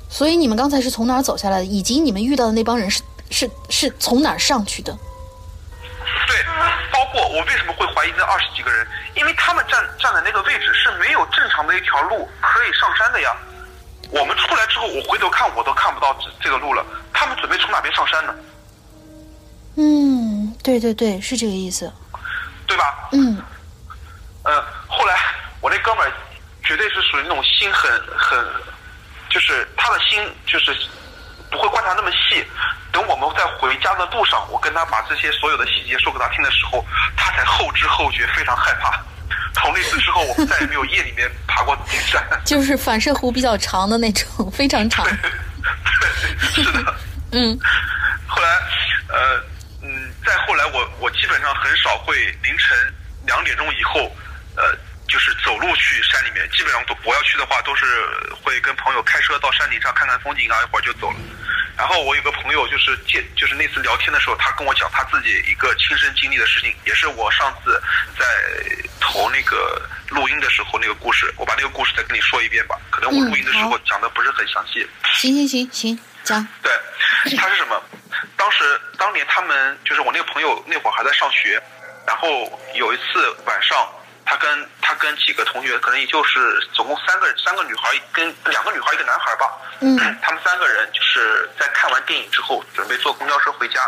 [0.10, 1.66] 所以你们刚才是从哪儿走下来的？
[1.66, 4.98] 以及你们遇到的那帮人是是是从哪儿上去的？
[6.28, 6.44] 对，
[6.92, 13.36] 包括我为什么会怀疑那二十几个人，因为他们站站的那个位置是没有正常的一条路可以上山的呀。
[14.12, 18.36] 我们出来之后，我回头看我都看不到这这个路了，他们准备从哪边上山呢？
[19.78, 21.92] 嗯，对对对，是这个意思。
[22.68, 23.10] 对吧？
[23.12, 23.42] 嗯，
[24.44, 25.16] 呃，后来
[25.60, 26.12] 我那哥们儿
[26.64, 28.46] 绝对是属于那种心很很，
[29.30, 30.76] 就是他的心就是
[31.52, 32.46] 不会观察那么细。
[32.92, 36.86] 等我们在回家的路上，我跟他把这些所有的细节说给他听的时候，
[37.18, 39.04] 他才后知后觉，非常害怕。
[39.54, 42.24] 从那次之后，我们再也没有夜里面爬过顶山。
[42.46, 45.06] 就是反射弧比较长的那种，非常长。
[45.06, 46.96] 对， 是的。
[47.32, 47.58] 嗯，
[48.28, 48.48] 后来，
[49.10, 49.44] 呃，
[49.82, 52.78] 嗯，再后来我我基本上很少会凌晨
[53.26, 54.10] 两点钟以后，
[54.56, 54.64] 呃，
[55.08, 57.86] 就是走路去山里面，基本上都我要去的话都是
[58.42, 61.18] 会跟朋友开车到山顶上看看风景啊，一会儿就走了。
[61.78, 67.82] 然后我有个朋友就是见就是那次聊天的时候，他跟我讲他自己一个亲身经历的事情，也是我上次
[68.18, 68.26] 在
[69.02, 72.80] 投那个录音的时候那个故事，我把那个故事再跟你说一遍吧。
[72.90, 74.88] 可能我嗯录音的时候讲的不是很详细。
[75.14, 76.48] 行行行行，讲。
[76.64, 76.72] 对，
[77.36, 77.82] 他是什么？
[78.38, 81.62] 当时当年他们就是我那个朋友那会儿还在上学，
[82.08, 82.28] 然后
[82.76, 83.78] 有一次晚上，
[84.26, 89.52] 他跟他跟几个同学，可能也就是总共三个三个女孩跟两个女孩一个男孩吧，
[89.82, 93.80] 嗯， 他们三个人就是在看完电影之后准备坐公交车回家，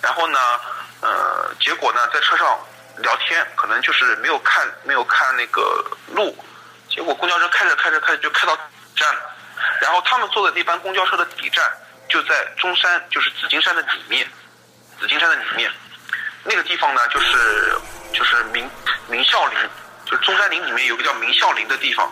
[0.00, 0.38] 然后呢，
[1.00, 2.58] 呃，结果呢在车上
[2.98, 6.36] 聊天，可能就是没有看没有看那个路，
[6.88, 8.56] 结果公交车开着开着开着就开到
[8.94, 9.08] 站。
[9.14, 9.32] 了。
[9.80, 11.64] 然后他们坐的那班公交车的底站
[12.10, 14.28] 就在中山，就是紫金山的里面，
[15.00, 15.72] 紫金山的里面，
[16.48, 17.74] 那个地方呢，就是
[18.12, 18.68] 就是明
[19.08, 19.58] 明孝陵，
[20.04, 22.10] 就是中山陵里面有个叫明孝陵的地方，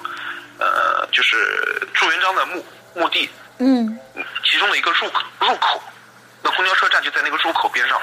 [0.59, 3.99] 呃，就是朱元璋的墓墓地，嗯
[4.45, 5.82] 其中的一个入口入口，
[6.43, 8.01] 那公交车站就在那个入口边上。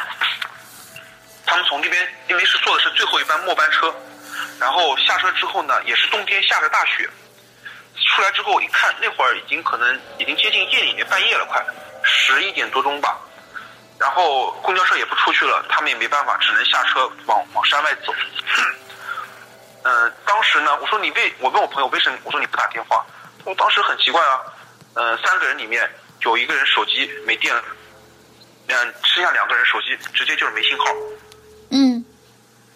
[1.45, 3.93] 他们从那边，因为是坐的是最后一班末班车，
[4.57, 7.09] 然后下车之后呢，也是冬天下着大雪，
[8.15, 11.61] 出来之后一看，那会儿已经可能已经接近夜里面半夜了，快
[12.03, 13.19] 十一点多钟吧。
[14.01, 18.11] 然后公交车也不出去了，他们也没办法，只能下车往往山外走。
[19.83, 23.05] 嗯、当时呢，我说你为我问我朋友为什么，我说你不打电话，
[23.45, 24.41] 我当时很奇怪啊，
[24.95, 25.87] 嗯、三个人里面
[26.21, 27.63] 有一个人手机没电了，
[28.69, 30.85] 嗯，剩下两个人手机直接就是没信号，
[31.69, 32.03] 嗯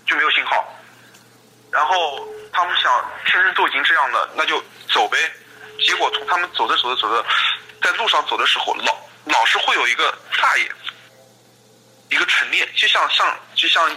[0.06, 0.64] 就没有信号。
[1.72, 4.64] 然后他们想，天生都已经这样了，那就
[4.94, 5.18] 走呗。
[5.80, 7.26] 结果从他们走着走着走着，
[7.82, 8.96] 在路上走的时候，老
[9.26, 10.72] 老是会有一个大爷，
[12.16, 13.90] 一个陈列，就像像就像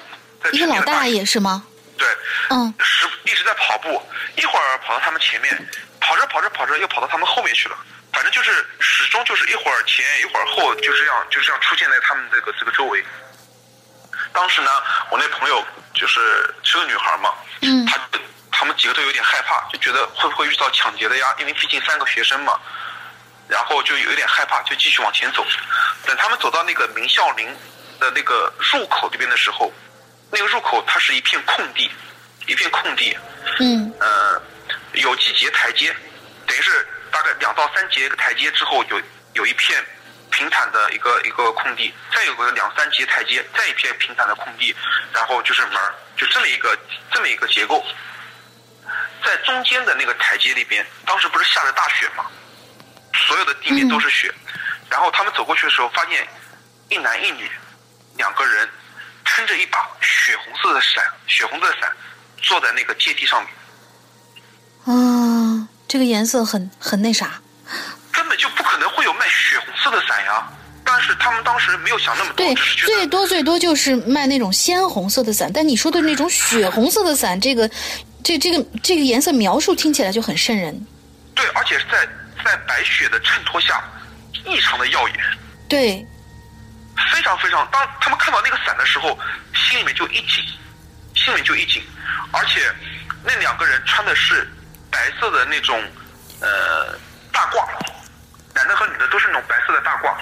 [0.43, 1.65] 在一个老大爷，爷是吗？
[1.97, 2.09] 对，
[2.51, 4.03] 嗯是一直在跑步，
[4.35, 5.55] 一会儿跑到他们前面，
[6.01, 7.79] 跑着跑着跑着又跑到他们后面去了。
[8.13, 13.05] 反正就是始终就是一会儿前一会儿后，就这样就这样出现在他们这个这个周围。
[14.33, 14.71] 当时呢，
[15.11, 15.65] 我那朋友
[15.95, 18.01] 就是是个女孩嘛，嗯她
[18.51, 21.33] 他们几个都有点害怕，就觉得会不会遇到抢劫的呀？
[21.39, 22.59] 因为毕竟三个学生嘛，
[23.49, 25.45] 然后就有点害怕，就继续往前走。
[26.05, 27.55] 等他们走到那个明孝陵
[27.99, 29.73] 的那个入口这边的时候，
[30.31, 31.91] 那个入口它是一片空地，
[32.47, 33.17] 一片空地，
[33.61, 34.43] 嗯呃，
[34.93, 35.95] 有几节台阶，
[36.47, 39.01] 等于是大概两到三节台阶之后有
[39.35, 39.85] 有一片
[40.31, 44.75] 平坦的一个一个空地，再有个两三节台阶，再一片平坦的空地，
[45.13, 46.79] 然后就是门儿，就这么一个
[47.13, 47.85] 这么一个结构。
[49.25, 52.27] 在中间的那个台阶里边，当时不是下着大雪吗？
[53.27, 54.33] 所有的地面都是雪，
[54.89, 56.27] 然后他们走过去的时候，发现
[56.89, 57.51] 一男一女
[58.19, 58.69] 两个人
[59.25, 61.91] 撑着一把血红色的伞，血红色的伞
[62.43, 64.95] 坐在那个阶梯上面。
[64.95, 67.41] 啊，这个颜色很很那啥。
[68.13, 70.47] 根本就不可能会有卖血红色的伞呀。
[70.85, 77.71] 但是他们当时没有想那么多，对，最多最多就是卖那种鲜红色的伞，但你说的那种血红色的伞，这个
[78.25, 80.87] 这这个这个颜色描述听起来就很瘆人。
[81.35, 82.09] 对，而且是在
[82.43, 83.85] 在白雪的衬托下，
[84.47, 85.19] 异常的耀眼，
[85.69, 86.07] 对，
[87.13, 87.67] 非常非常。
[87.71, 89.19] 当他们看到那个伞的时候，
[89.55, 90.45] 心里面就一紧，
[91.15, 91.83] 心里面就一紧。
[92.33, 92.73] 而且
[93.25, 94.47] 那两个人穿的是
[94.91, 95.83] 白色的那种
[96.41, 96.99] 呃
[97.33, 97.67] 大褂，
[98.55, 100.15] 男的和女的都是那种白色的大褂。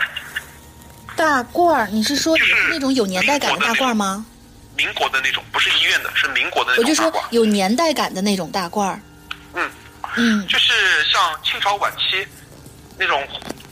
[1.16, 4.24] 大褂儿，你是说就是那种有年代感的大褂吗？
[4.77, 7.29] 民国的那种，不是医院的，是民国的那种我就说。
[7.31, 9.01] 有年代感的那种大褂儿。
[9.55, 9.70] 嗯，
[10.16, 12.27] 嗯就是像清朝晚期
[12.99, 13.27] 那种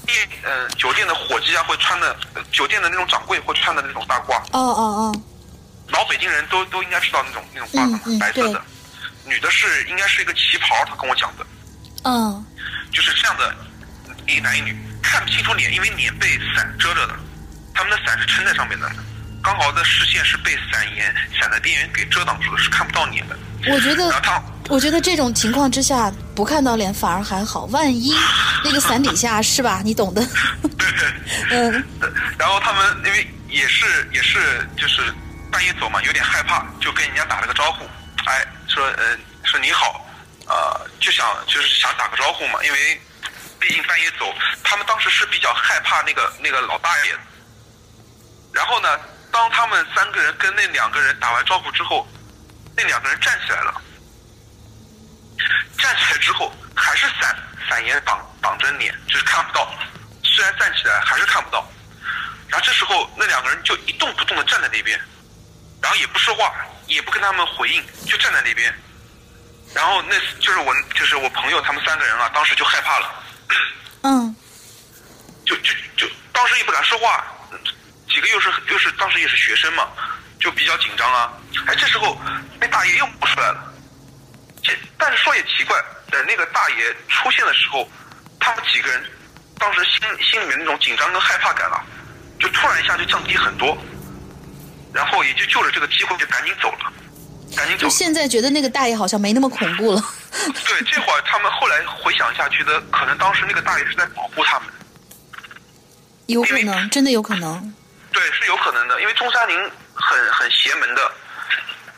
[0.07, 5.23] 店呃酒店的伙计啊会穿的，呃酒店的那种掌柜会穿的那种大褂，哦哦哦，
[5.89, 8.63] 老北京人都都应该知道那种那种褂子嘛，嗯嗯白色的。
[9.27, 11.47] 女的是应该是一个旗袍，她跟我讲的，
[12.05, 12.45] 嗯
[12.93, 13.55] 就是这样的，
[14.27, 17.15] 一男一女，看不清楚脸，因为脸被伞遮着的，
[17.75, 18.91] 他们的伞是撑在上面的，
[19.45, 23.37] 刚好的视线是被伞沿伞的边缘给遮挡住的，是看不到脸的。
[23.67, 24.11] 我觉得
[24.69, 28.15] 我觉得这种情况之下不看到脸反而还好，万一
[28.65, 29.83] 那个伞底下是吧？
[29.85, 30.27] 你懂的。
[30.79, 31.13] 对对。
[31.51, 31.85] 嗯
[32.39, 35.13] 然后他们因为也是也是就是
[35.53, 37.85] 半夜走嘛，有点害怕，就跟人家打了个招呼，
[38.25, 40.07] 哎，说呃说你好，
[40.47, 43.01] 呃就想就是想打个招呼嘛，因为
[43.61, 47.15] 毕竟半夜走，他们当时是比较害怕那个那个老大爷。
[48.53, 48.89] 然后呢，
[49.35, 52.07] 当他们三个人跟那两个人打完招呼之后，
[52.77, 53.83] 那两个人站起来了，
[55.77, 57.37] 站起来之后还是伞
[57.69, 59.69] 伞沿挡挡着脸，就是看不到。
[60.23, 61.69] 虽然站起来还是看不到。
[62.49, 64.97] 然后这时候那两个人就一动不动的站在那边，
[65.83, 66.55] 然后也不说话，
[66.87, 68.73] 也不跟他们回应，就站在那边。
[69.75, 73.25] 然后那就是我就是我朋友他们三个人啊，当时就害怕了，
[74.03, 74.37] 嗯
[75.45, 77.25] 就就就当时也不敢说话，
[78.09, 79.89] 几个又是又是当时也是学生嘛，
[80.41, 81.33] 就比较紧张啊。
[81.67, 82.19] 哎，这时候
[82.61, 83.73] 那大爷又跑出来了，
[84.63, 85.77] 这但是说也奇怪，
[86.11, 87.89] 等那个大爷出现的时候，
[88.39, 89.03] 他们几个人
[89.59, 91.85] 当时心心里面那种紧张跟害怕感啊，
[92.39, 93.77] 就突然一下就降低很多，
[94.93, 96.93] 然后也就就着这个机会就赶紧走了，
[97.57, 97.91] 赶紧走就了。
[97.91, 100.03] 现在觉得那个大爷好像没那么恐怖了。
[100.35, 104.69] 对，这会儿他们后来回想一下，觉得可能当时那个大爷是在保护他们。
[106.27, 107.75] 有可能，真的有可能。
[108.15, 111.13] 对，是有可能的，因为中山陵很很邪门的，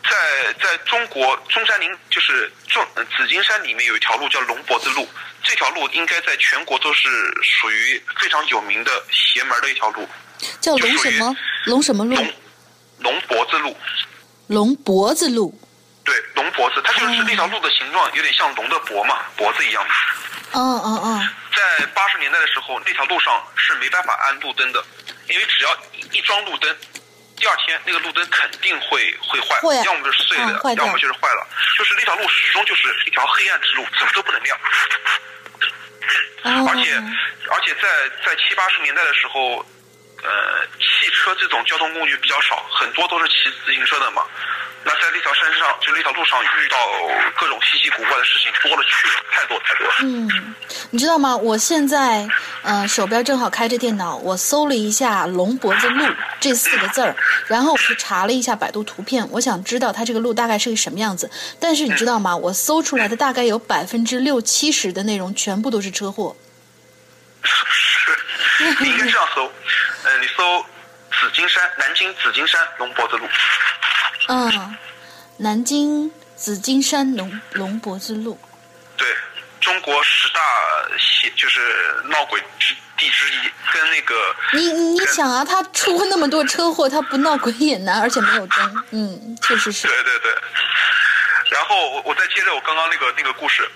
[0.03, 5.07] 在在中国中山陵就是中呃紫金山里面有一条路叫龙脖子路，
[5.45, 7.09] 这条路应该在全国都是
[7.43, 10.09] 属于非常有名的邪门的一条路，
[10.61, 11.37] 叫龙什么？
[11.67, 12.15] 龙什么路？
[12.15, 12.33] 龙
[12.99, 13.77] 龙脖子路，
[14.47, 15.61] 龙脖子路。
[16.03, 19.91] 对，龙脖子，它就是那条路的形状有点像龙的脖嘛，脖子一样的。
[20.53, 24.85] 嗯嗯嗯，在八十年代的时候，那条路上是没办法安路灯的，
[25.29, 26.77] 因为只要一一装路灯，
[27.37, 31.47] 第二天那个路灯肯定会会坏，要么就是碎的，嗯要么就是坏了，
[31.79, 34.57] 就是那条路始终就是一条黑暗之路，怎么都不能亮。
[36.45, 36.95] 哦而且
[37.51, 39.59] 而且在在七八十年代的时候，
[40.23, 44.23] 呃，汽车这种交通工具比较少，很多都是骑自行车的嘛。
[44.89, 46.79] 那在那条山上，就那条路上遇到
[47.37, 49.95] 各种稀奇古怪的事情多了去了，太多太多了。
[50.03, 50.55] 嗯，
[50.91, 51.37] 你知道吗？
[51.37, 52.29] 我现在
[52.63, 56.07] 呃手边正好开着电脑，我搜了一下“龙脖子路”
[56.39, 57.17] 这四个字儿，
[57.49, 61.29] 然后我去查了一下百度图片，我想知道它这个路大概是个什么样子。
[61.59, 62.37] 但是你知道吗？
[62.37, 66.37] 我搜出来的大概有百分之六七十的内容全部都是车祸。
[67.43, 69.53] 是，你应该这样搜，
[70.05, 70.65] 呃，你搜
[71.11, 73.27] 紫金山，南京紫金山龙脖子路，
[74.29, 74.77] 嗯，
[75.39, 78.39] 南京紫金山龙龙脖子路。
[78.97, 79.07] 对，
[79.61, 80.41] 中国十大
[80.99, 81.61] 邪就是
[82.05, 88.85] 闹鬼之地之一，跟那个你你你想啊，他出过那么多车祸，他不闹鬼也难，而且没有灯。
[88.91, 89.87] 嗯，确实是。
[89.87, 90.35] 对对对。
[91.51, 93.69] 然后我我再接着我刚刚那个那个故事，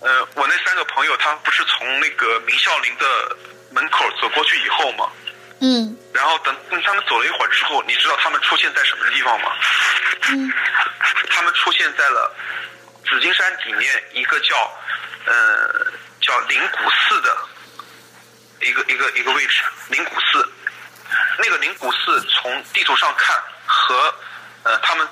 [0.00, 3.36] 呃，我那三个朋友他们不是从那个明孝陵的
[3.70, 5.08] 门口走过去以后嘛，
[5.64, 6.54] 嗯然后等
[6.84, 9.50] 他们走了一会儿之后，你知道他们出现在什么地方吗？
[10.28, 10.52] 嗯
[11.30, 12.36] 他们出现在了
[13.08, 14.56] 紫金山里面一个叫
[15.24, 15.90] 呃
[16.20, 17.36] 叫灵谷寺的
[18.60, 20.52] 一个一个一个位置，灵谷寺。
[21.38, 24.14] 那个灵谷寺从地图上看和
[24.64, 25.08] 呃他们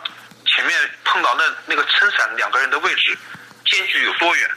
[0.47, 3.17] 前面碰到那那个撑伞两个人的位置
[3.65, 4.51] 间距有多远？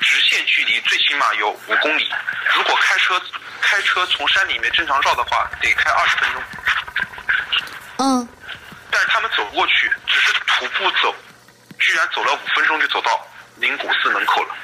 [0.00, 2.10] 直线距离最起码有五公里。
[2.54, 3.20] 如果开车
[3.60, 6.42] 开车从山里面正常绕的话，得开二十分钟。
[7.98, 8.28] 嗯，
[8.90, 11.14] 但是他们走过去，只是徒步走，
[11.78, 13.26] 居然走了五分钟就走到
[13.56, 14.54] 灵谷寺门口了。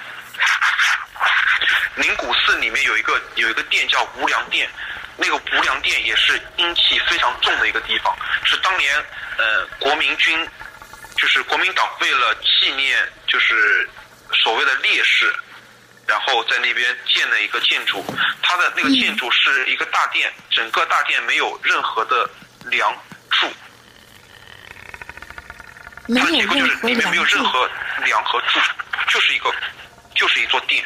[1.97, 4.69] 灵谷寺里面有一个有一个殿叫无量殿，
[5.17, 8.97] 那个无量殿也是阴气非常重的一个地方，是当年
[9.39, 10.49] 呃国民军，
[11.17, 12.99] 就是国民党为了纪念
[13.29, 13.89] 就是
[14.33, 15.33] 所谓的烈士，
[16.07, 18.05] 然后在那边建了一个建筑，
[18.43, 22.29] 它的那个建筑是一个大殿，整个大殿没有任何的
[22.66, 22.93] 梁
[23.31, 23.47] 柱，
[26.07, 27.25] 没有它的结构就是任何里面没有。
[27.25, 27.70] 任何
[28.05, 28.59] 梁和柱，
[29.09, 29.53] 就是一个
[30.14, 30.85] 就是一座殿。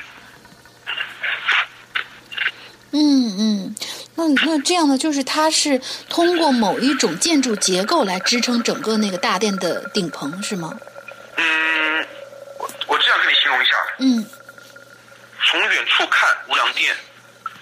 [2.90, 3.76] 嗯嗯，
[4.14, 5.78] 那那这样呢，就是它是
[6.08, 10.74] 通过某一种建筑结构来支撑整个那个大殿的顶棚，是吗？
[11.36, 11.44] 嗯，
[13.18, 14.30] 样跟你形容一下，嗯
[15.44, 16.96] 从远处看无量殿，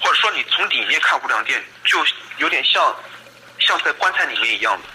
[0.00, 2.04] 或者说你从里面看无量殿，就
[2.38, 2.94] 有点像
[3.58, 4.88] 像在棺材里面一样的。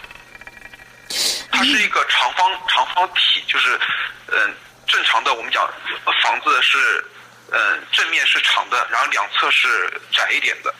[1.52, 3.80] 它是一个长方长方体，就是
[4.28, 4.50] 嗯、呃
[4.88, 5.64] 正常的我们讲
[6.06, 7.06] 呃房子是
[7.52, 10.74] 嗯、呃正面是长的，然后两侧是窄一点的。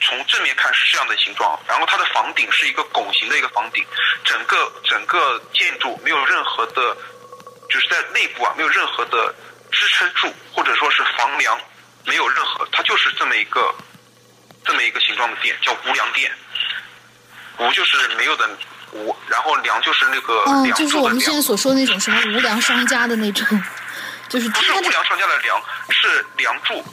[0.00, 3.84] 从正面看是这样的形状，然后它的房顶是一个拱形的一个房顶，
[4.24, 6.96] 整个整个建筑没有任何的，
[7.68, 9.34] 就是在内部啊没有任何的
[9.72, 11.58] 支撑柱或者说是房梁，
[12.04, 13.74] 没有任何，它就是这么一个
[14.64, 16.32] 这么一个形状的殿，叫无梁殿。
[17.58, 18.46] 无就是没有的
[18.92, 23.46] 无，然后梁就是那个嗯，梁就是柱我们现在，所说的那种什么无良商家的那种，
[24.28, 25.58] 就是不是无梁商家的梁，
[25.88, 26.84] 是梁柱，就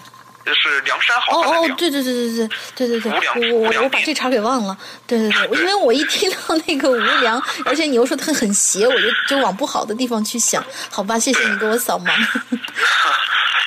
[0.51, 1.77] 是梁山好哦哦，汉的梁。
[1.77, 4.75] 对对对对对对对对，我我我把这茬给忘了。
[5.05, 10.65] 对对对，因为我一听到那个无良，而且你又说他很邪，我就就往不好的地方去想。
[10.89, 12.09] 好吧，谢谢你给我扫盲。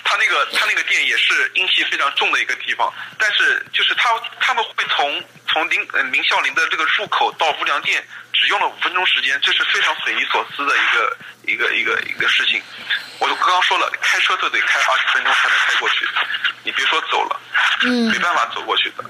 [0.08, 4.10] 他那个他那个店也是阴气非常重的一个地方，但是就是他
[4.40, 8.06] 他们会从从林呃明孝陵的这个入口到无良殿
[8.38, 11.16] 只用了五分钟时间，这是非常匪夷所思的一个
[11.52, 12.62] 一个一个一个事情。
[13.18, 16.06] 我就刚刚说了，开车都得开二十分钟才能开过去，
[16.62, 17.40] 你别说走了，
[17.82, 19.04] 嗯没办法走过去的。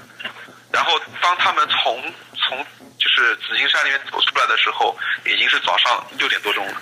[0.71, 2.65] 然后当他们从从
[2.97, 6.81] 就是紫金山里面走出来的时候，已经是早上六点多钟了。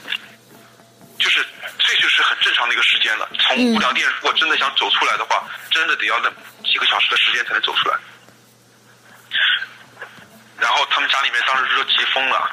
[1.18, 1.44] 就是
[1.80, 3.28] 这就是很正常的一个时间了。
[3.40, 6.30] 从无良店如果真的想走出来的话，真的得要那
[6.70, 7.98] 几个小时的时间才能走出来。
[10.60, 12.52] 然后他们家里面当时就急疯了，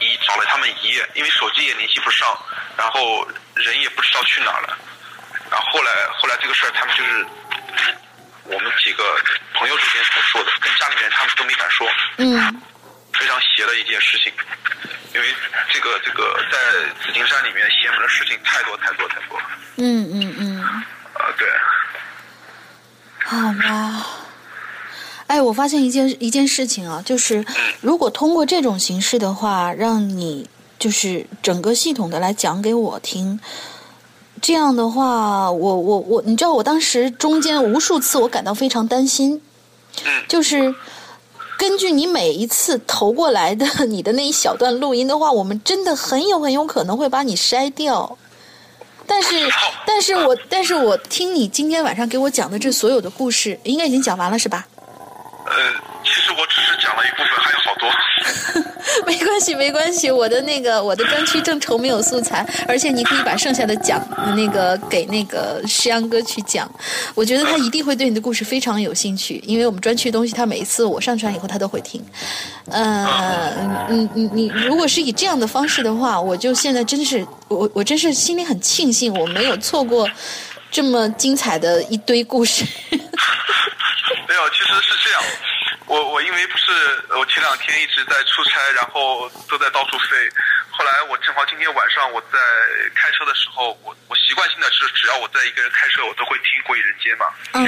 [0.00, 2.38] 一找了他们一夜，因为手机也联系不上，
[2.76, 4.78] 然后人也不知道去哪儿了。
[5.50, 7.26] 然后后来后来这个事儿，他们就是
[8.44, 9.18] 我们几个
[9.54, 11.88] 朋友之间才说的，跟家里面他们都没敢说。
[12.18, 12.62] 嗯
[13.14, 14.32] 非常邪的一件事情，
[15.12, 15.34] 因为
[15.70, 16.58] 这个这个在
[17.02, 19.44] 紫金山里面邪门的事情太多太多太多了。
[19.78, 20.62] 嗯嗯嗯，
[21.14, 21.48] 啊、对，
[23.24, 24.27] 好吧。
[25.28, 27.44] 哎，我发现一件一件事情啊，就是
[27.80, 30.48] 如果通过这种形式的话，让你
[30.78, 33.38] 就是整个系统的来讲给我听。
[34.40, 39.42] 这样的话，我我我，你知道，我当时中间无数次我感到非常担心，
[40.04, 40.74] 嗯就是
[41.58, 48.16] 根据你每一次投过来的你的那一小段录音的话，我们真的很有很有可能会把你筛掉。
[49.06, 49.48] 但是，
[49.86, 54.66] 但是我但是我听你今天晚上给我讲的这所有的故事，应该已经讲完了是吧？
[55.50, 55.72] 呃，
[56.04, 57.88] 其实我只是讲了一部分，还有好多。
[59.06, 64.04] 没关系，没关系，我的那个我的专区正愁没有素材，而且你可以把剩下的讲
[64.36, 66.70] 那个给那个石阳哥去讲，
[67.14, 72.04] 我觉得他一定会对你的故事非常有兴趣，因为我们专区的东西他每一次我上传以后他都会听。
[72.70, 80.08] 呃，你你你如果是以这样的方式的话，我就现在真的是我我真是心里很庆幸我没有错过
[80.70, 82.64] 这么精彩的一堆故事。
[84.28, 85.22] 没有，其实是这样。
[85.86, 86.72] 我我因为不是
[87.16, 90.28] 我前两天一直在出差，然后都在到处飞。
[90.70, 92.38] 后来我正好今天晚上我在
[92.94, 97.26] 开车的时候，我我习惯性的是只要我在一个人开车，我都会听《鬼影人间》嘛。
[97.54, 97.66] 嗯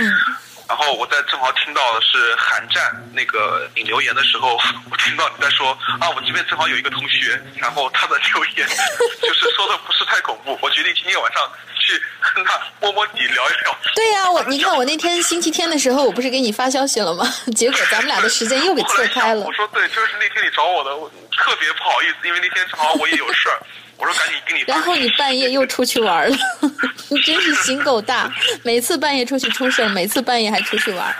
[0.71, 4.55] 然后我在正好听到的是韩战那个你留言的时候，
[4.89, 8.69] 我听到你在说啊，我这边正好有一个同学，然后他的留言
[9.21, 11.43] 就是说的不是太恐怖，我决定今天晚上
[11.75, 12.01] 去
[12.37, 13.77] 跟他摸摸底聊一聊。
[13.97, 17.27] 对呀、我你看我那天星期天的时候，我不是给你发消息了吗？
[17.57, 19.53] 结果咱们俩的时间又给错开了我。
[19.53, 23.59] 说对，就是那天你找我的，我特别不好意思，因为那天正好我也有事儿，
[24.01, 24.65] 我说赶紧给你。
[24.67, 26.37] 然后你半夜又出去玩了，
[27.09, 28.31] 你真是心够大，
[28.65, 31.15] 每次半夜出去出事儿，每次半夜还出去玩。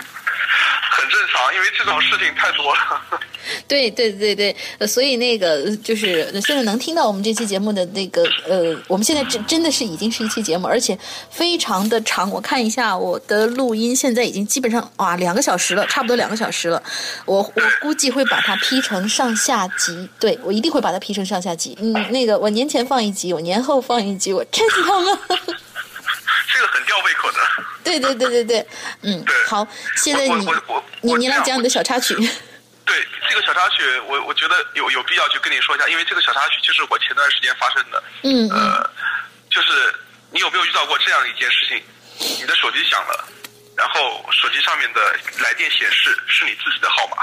[0.91, 3.01] 很正常，因为这种事情太多了。
[3.67, 10.97] 对对对对，呃所以那个就是现在能听到我们这期节目的那个呃，我们现在真真的是已经是一期节目，而且
[11.29, 12.29] 非常的长。
[12.29, 16.81] 我看一下我的录音，现在已经基本上哇两个小时了，差不多两个小时了。
[17.25, 21.77] 我我估计会把它劈成上下集，对我一定会把它劈成上下集。
[21.81, 25.19] 嗯，那个我年前放一集，我年后放一集，我真疼啊！
[26.53, 27.37] 这个很吊胃口的。
[27.83, 28.67] 对对对对对，
[29.01, 29.67] 嗯，好，
[29.97, 30.45] 现在你
[31.01, 32.15] 你你来讲你的小插曲。
[33.61, 38.03] 小插曲，我我觉得有有必要去跟你说一下，因为这个小插曲就是我前段时间发生的。
[38.23, 38.89] 嗯嗯呃，
[39.51, 39.93] 就是
[40.31, 41.79] 你有没有遇到过这样一件事情？
[42.39, 43.23] 你的手机响了，
[43.75, 44.99] 然后手机上面的
[45.43, 47.17] 来电显示是你自己的号码。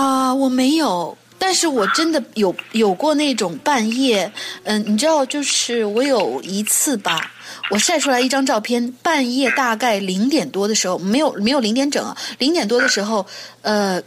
[0.00, 4.32] 啊，我没有，但是我真的有有过那种半夜，
[4.64, 7.30] 嗯，你知道，就是我有一次吧，
[7.70, 13.26] 我晒出来一张照片，半夜大概零点多的时候，没有没有零点整啊，零点多的时候，
[13.60, 14.02] 呃，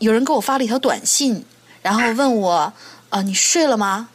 [0.00, 1.44] 有人给我发了一条短信，
[1.82, 2.72] 然后问我，
[3.10, 4.08] 啊，你睡了吗？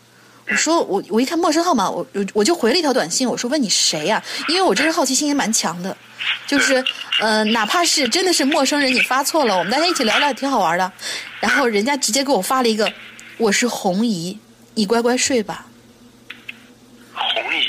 [0.48, 5.96] 我说我我一看陌生号码，我我我就回了一条短信，我说问你谁呀、因为我这人好奇心也蛮强的，
[6.46, 6.84] 就是
[7.20, 10.92] 呃，哪怕是真的是陌生人，你发错了，我们大家一起聊聊也挺好玩的。
[11.40, 12.92] 然后人家直接给我发了一个，
[13.38, 14.38] 我是红姨，
[14.74, 15.66] 你乖乖睡吧。
[17.14, 17.66] 红姨，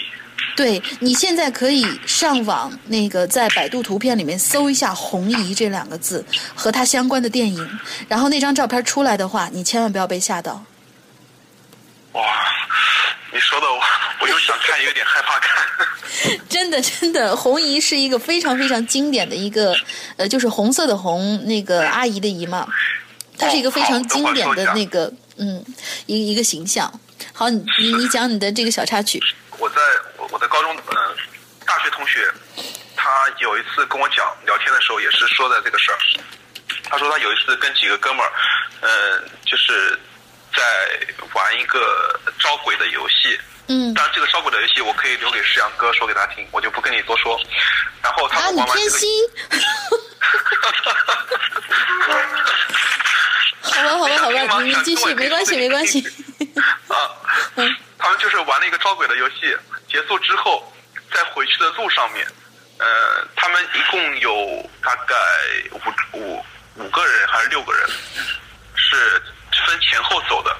[0.57, 7.79] 对你现在可以上网，那个在百度图片里面搜一下“红姨”这两个字和它相关的电影，
[8.09, 10.65] 然后那张照片出来的话，你千万不要被吓到。
[12.13, 12.23] 哇，
[13.31, 13.79] 你说的我
[14.23, 16.39] 我又想看，有点害怕看。
[16.49, 19.77] 真的，真的，红姨是一个非常非常经典的一个，
[20.17, 22.67] 呃，就是红色的红，那个阿姨的姨嘛，
[23.37, 25.63] 她是一个非常经典的那个，嗯，
[26.07, 26.91] 一一个形象。
[27.35, 29.22] 好，你你你讲你的这个小插曲。
[29.58, 29.80] 我在
[30.16, 31.14] 我我的高中呃
[31.66, 32.33] 大学同学，
[32.96, 35.99] 他有一次跟我讲聊天的时候，也是说的这个事儿。
[36.84, 38.33] 他说他有一次跟几个哥们儿，
[38.80, 39.99] 呃，就是
[40.54, 40.62] 在
[41.34, 43.41] 玩一个招鬼的游戏。
[43.68, 47.37] 嗯当然，这个招鬼的游戏我可以留给世阳哥说给他听，我就不跟你多说。
[48.03, 49.08] 然后他玩完这个，偏心？
[53.72, 56.01] 好吧，好吧，好吧，你们继续，没关系，没关系。
[56.88, 56.95] 啊，
[57.99, 59.57] 他们就是玩了一个招鬼的游戏，
[59.88, 60.72] 结束之后，
[61.13, 62.26] 在回去的路上面，
[62.79, 65.14] 呃，他们一共有大概
[65.72, 66.45] 五五
[66.76, 67.88] 五个人还是六个人，
[68.75, 69.22] 是
[69.67, 70.57] 分前后走的，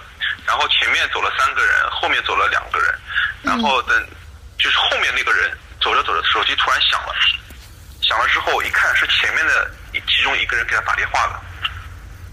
[0.47, 2.95] 然后前面走了三个人，后面走了两个人，
[3.43, 4.07] 然后等
[4.59, 7.15] 就是后面那个人走着走着，手机突然响了，
[8.03, 9.71] 响了之后一看是前面的
[10.09, 11.43] 其中一个人给他打电话了。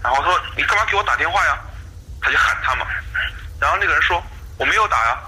[0.04, 1.58] 然后说你干嘛给我打电话呀？
[2.20, 2.86] 他就喊他嘛。
[3.58, 4.22] 然后那个人说
[4.58, 5.18] 我没有打呀。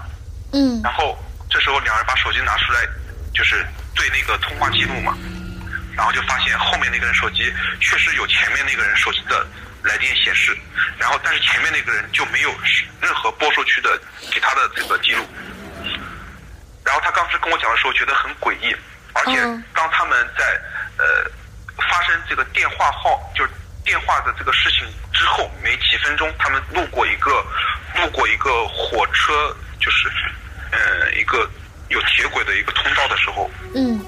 [0.53, 1.17] 嗯然后
[1.49, 2.87] 这时候两人把手机拿出来，
[3.33, 5.17] 就是对那个通话记录嘛。
[5.95, 7.51] 然后就发现后面那个人手机
[7.81, 9.45] 确实有前面那个人手机的
[9.81, 10.55] 来电显示，
[10.99, 12.53] 然后但是前面那个人就没有
[13.01, 13.99] 任何拨出去的
[14.31, 15.25] 给他的这个记录。
[16.85, 18.75] 然后他当时跟我讲的时候觉得很诡异，
[19.13, 20.45] 而且嗯当他们在
[20.97, 21.25] 呃
[21.77, 23.49] 发生这个电话号就是
[23.87, 27.31] 电话的这个事情之后没几分钟，他们路过一个
[27.95, 30.11] 路过一个火车，就是
[30.71, 31.49] 呃一个
[31.87, 34.05] 有铁轨的一个通道的时候，嗯。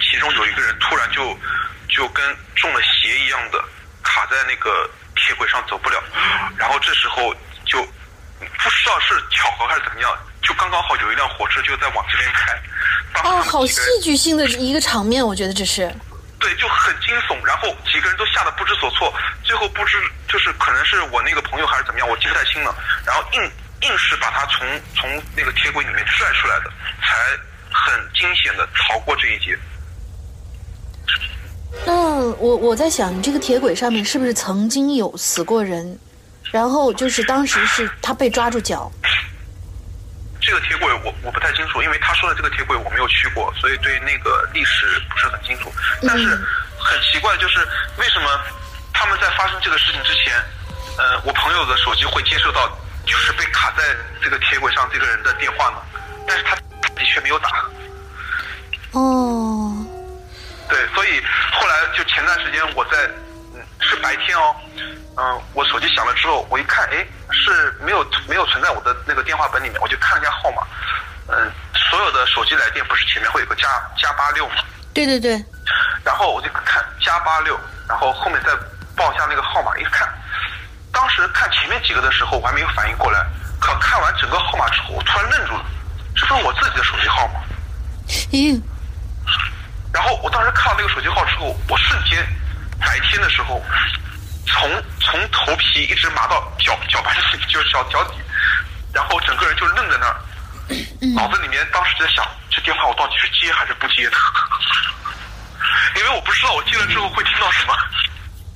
[0.00, 1.36] 其中有一个人突然就
[1.88, 2.24] 就跟
[2.54, 3.62] 中了邪一样的
[4.02, 6.02] 卡在那个铁轨上走不了，
[6.56, 7.34] 然后这时候
[7.66, 7.82] 就
[8.38, 10.10] 不知道是巧合还是怎么样，
[10.42, 15.92] 就刚刚好有一辆火车就在往这边开，啊，好戏剧性的一个场面，我觉得这是。
[16.46, 19.12] 对，就很惊悚，然后几个人都吓得不知所措，
[19.42, 19.96] 最后不知
[20.28, 22.72] 就是可能是我那个朋友还是怎么样，我记不太清了，
[23.04, 23.42] 然后硬
[23.82, 24.64] 硬是把他从
[24.94, 26.70] 从那个铁轨里面拽出来的，
[27.02, 27.16] 才
[27.72, 29.58] 很惊险的逃过这一劫。
[31.84, 31.92] 那
[32.36, 35.98] 我我在想，你这个铁轨上面是不是曾经有死过人？
[36.52, 38.88] 然后就是当时是他被抓住脚，
[40.46, 45.72] 这个铁轨我我不太清楚，因为他说的这个铁轨我没有去过，所以对那个历史不是很清楚。
[46.06, 46.28] 但是
[46.78, 47.58] 很奇怪，就是
[47.98, 48.30] 为什么
[48.94, 50.34] 他们在发生这个事情之前，
[50.98, 52.68] 呃，我朋友的手机会接收到
[53.04, 53.82] 就是被卡在
[54.22, 55.78] 这个铁轨上这个人的电话呢？
[56.28, 57.48] 但是他的确没有打。
[58.92, 59.74] 哦，
[60.68, 61.20] 对，所以
[61.52, 63.25] 后来就前段时间我在，嗯，
[63.80, 64.56] 是白天哦，
[65.16, 70.62] 嗯、我手机响了之后，我一看，哎，是没有没有存在我的那个电话本里面，我就看了一下号码，
[71.28, 71.50] 嗯、
[71.90, 74.54] 所有的手机来电不是前面会有个加加八六吗，
[74.94, 75.42] 对对对，
[76.04, 77.58] 然后我就看加八六，
[77.88, 78.50] 然后后面再
[78.96, 80.08] 报一下那个号码，一看，
[80.92, 83.24] 当时看前面几个的时候我还没有反应过来，
[83.60, 85.64] 可看完整个号码之后，我突然愣住了，
[86.14, 87.40] 这不是我自己的手机号吗？
[88.32, 88.60] 咦，
[89.92, 92.24] 然后我当时看到那个手机号之后，我瞬间
[92.80, 93.60] 白天的时候，
[94.46, 94.70] 从
[95.00, 98.14] 从头皮一直麻到脚脚板底，就是脚脚底，
[98.92, 100.16] 然后整个人就愣在那儿，
[101.14, 104.16] 脑子里面当时在想，这电话我到底是接还是不接的？
[105.96, 107.74] 因为我不知道我接了之后会听到什么。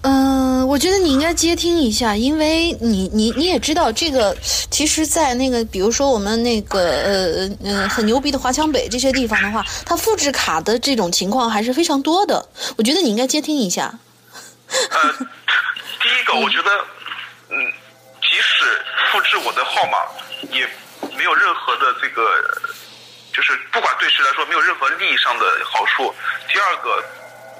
[0.02, 4.34] 嗯、我觉得你应该接听一下，因为你你你也知道这个，
[4.70, 12.48] 其实，在那个比如说我们那个呃呃很牛逼的华强北这些地方的话，它复制卡的这种情况还是非常多的。
[12.78, 13.92] 我觉得你应该接听一下。
[14.90, 15.12] 呃，
[16.00, 16.84] 第一个，我觉得，
[17.50, 17.72] 嗯，
[18.22, 19.98] 即使复制我的号码，
[20.50, 20.68] 也
[21.16, 22.60] 没有任何的这个，
[23.32, 26.14] 就是不管对谁来说，没有任何利益上的好处。
[26.48, 27.04] 第二个，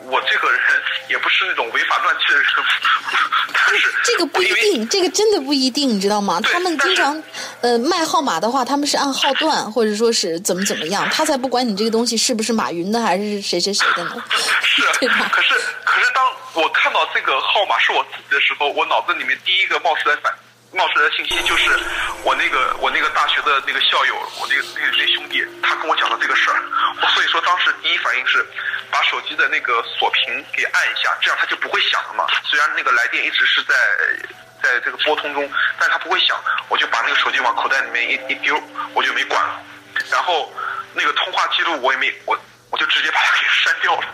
[0.04, 0.60] 我这个人
[1.08, 2.46] 也不是那种违法乱纪的人，
[3.66, 6.40] 但是这个不一定，这个真的不一定，你知道吗？
[6.42, 7.22] 他们经常，
[7.60, 14.22] 呃，卖号码的话，他们是按号段，或者说是怎么怎么样，他才不管你这个东西是不是马云的还是谁谁谁的呢。
[14.62, 15.54] 是对吧，可是
[15.84, 16.24] 可是当
[16.54, 20.32] 我看到这个号码是我自己的时候，我脑子里面第一个冒出来反
[20.72, 21.78] 冒出来的信息就是
[22.22, 26.62] 我那个我那个大学的那个校友，我那个那那兄弟，他跟我讲的这个事儿，
[27.02, 28.46] 我所以说当时第一反应是
[28.90, 32.24] 把手机的那个锁屏给按一下，这样它就不会响了嘛。
[32.44, 33.74] 虽然那个来电一直是在
[34.62, 36.38] 在这个拨通中，但是它不会响，
[36.68, 38.56] 我就把那个手机往口袋里面一一丢，
[38.94, 39.60] 我就没管了。
[40.08, 40.52] 然后
[40.94, 42.38] 那个通话记录我也没我
[42.70, 44.06] 我就直接把它给删掉了。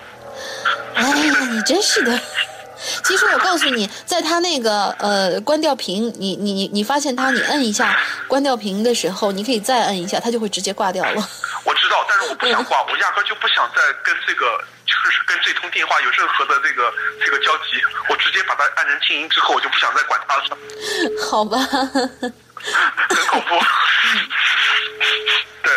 [0.94, 2.18] 哎呀，你真是的。
[3.04, 7.98] 其实我告诉你，在他那个呃关掉屏，你你你你发现他，你摁一下
[8.28, 11.28] 关掉屏的时候，你可以再摁一下，它就会直接挂掉了。
[11.64, 16.92] 我知道，但是我不想挂，我压根就不想再跟这个，就是跟这通电话有任何的这个
[17.24, 17.80] 这个交集。
[18.08, 20.44] 我直接把它按成静音之后，我就不想再管它了，
[21.30, 23.58] 好吧，很恐怖。
[25.62, 25.72] 对，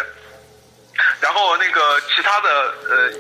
[1.20, 2.50] 然后那个其他的
[2.90, 3.12] 呃，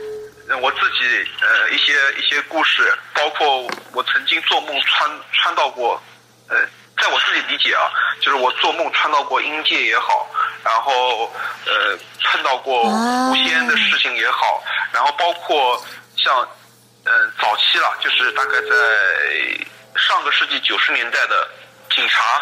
[0.58, 6.02] 我自己呃一些一些故事，包括我曾经做梦穿穿到过，
[6.48, 6.58] 呃，
[6.98, 10.28] 在我自己理解啊，就是我做梦穿到过阴界也好，
[10.64, 11.32] 然后
[11.66, 15.82] 呃碰到过啊狐仙的事情也好，然后包括
[16.18, 16.48] 像
[17.06, 19.66] 嗯、呃早期了，就是大概在
[19.96, 21.48] 上个世纪九十年代的
[21.96, 22.42] 警察，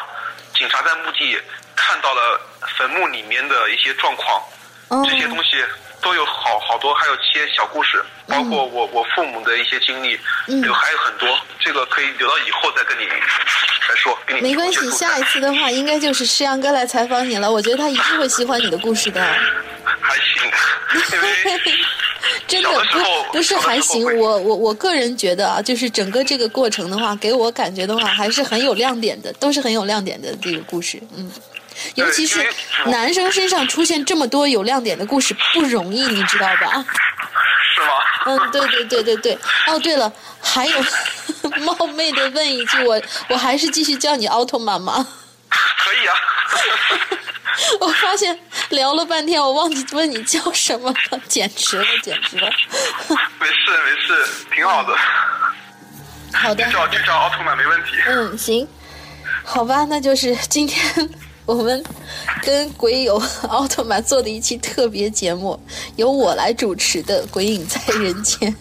[0.56, 1.40] 警察在墓地
[1.76, 2.40] 看到了
[2.78, 4.42] 坟墓里面的一些状况，
[4.90, 5.64] 哦这些东西
[6.02, 10.18] 都有好好多，还有一些小故事，包括我我父母的一些经历，
[10.72, 13.16] 还有很多，这个可以留到以后再跟你来
[13.96, 17.52] 说，没关系，下一次的话，应该就是诗阳哥来采访你了。
[17.52, 19.22] 我觉得他一定会喜欢你的故事的。
[20.02, 20.44] 还行，
[21.12, 21.62] 因为
[22.48, 31.32] 真的不不是还行，我我我个人觉得啊，就是整个这个过程的话，给我感觉的话，还是很有亮点的，都是很有亮点的这个故事，嗯。
[31.96, 32.48] 尤其是
[32.86, 36.86] 男生身上出现这么多有亮点的故事不容易，你知道吧？
[37.76, 37.88] 是吗？
[38.26, 39.40] 嗯，对对对对对。
[39.68, 40.86] 哦，对了，还有
[41.62, 45.08] 冒昧的问一句，我我还是继续叫你奥特曼吗？
[45.50, 46.14] 可以啊。
[47.80, 48.38] 我发现
[48.70, 52.50] 聊了半天，我忘记问你叫什么了，简直了，简直了。
[53.40, 54.96] 没事没事，挺好的，
[56.34, 57.92] 好的就，叫就叫奥特曼没问题。
[58.06, 58.68] 嗯，行，
[59.44, 61.10] 好吧，那就是今天
[61.48, 61.82] 我们
[62.44, 63.16] 跟鬼友
[63.48, 65.58] 奥特曼做的一期特别节目，
[65.96, 68.54] 由我来主持的《鬼影在人间》，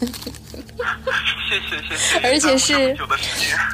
[1.49, 2.97] 谢谢谢谢，而且是。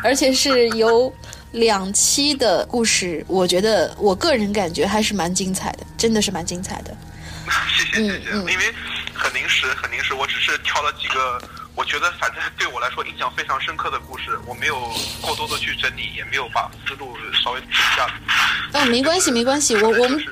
[0.03, 1.13] 而且是由
[1.53, 6.97] 两期的故事，我觉得我个人感觉还是蛮精彩的，真的是蛮精彩的。
[7.77, 8.75] 谢谢谢谢，因为
[9.13, 11.43] 很临时很临时，我只是挑了几个
[11.75, 18.81] 我觉得反正对我来说印象非常深刻的故事，我没有过多的去整理，也没有把思路稍微停下来。
[18.81, 20.25] 哦，没关系，没关系，我我们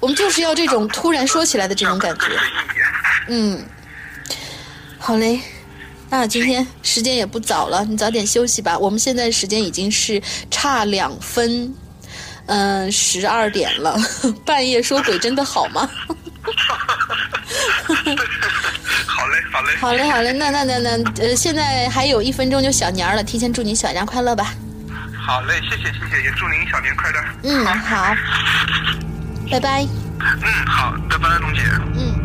[0.00, 2.26] 我们就是要这种突然说起来的这种感觉。
[3.28, 3.64] 嗯，
[4.98, 5.40] 好嘞。
[6.10, 8.78] 那今天时间也不早了，你早点休息吧。
[8.78, 11.74] 我们现在时间已经是差两分，
[12.46, 13.98] 嗯、十二点了。
[14.46, 15.90] 半夜说鬼真的好吗？
[19.06, 20.32] 好嘞好嘞，好嘞，好嘞。
[20.32, 20.90] 那那那那，
[21.22, 24.52] 呃，现在还有一分钟就小年儿了，提前祝您小年快乐吧。
[25.26, 27.24] 好嘞，谢谢谢谢，也祝您小年快乐。
[27.44, 28.14] 嗯，好，
[29.50, 29.86] 拜拜。
[30.20, 31.62] 嗯，好，拜拜，龙姐。
[31.96, 32.23] 嗯。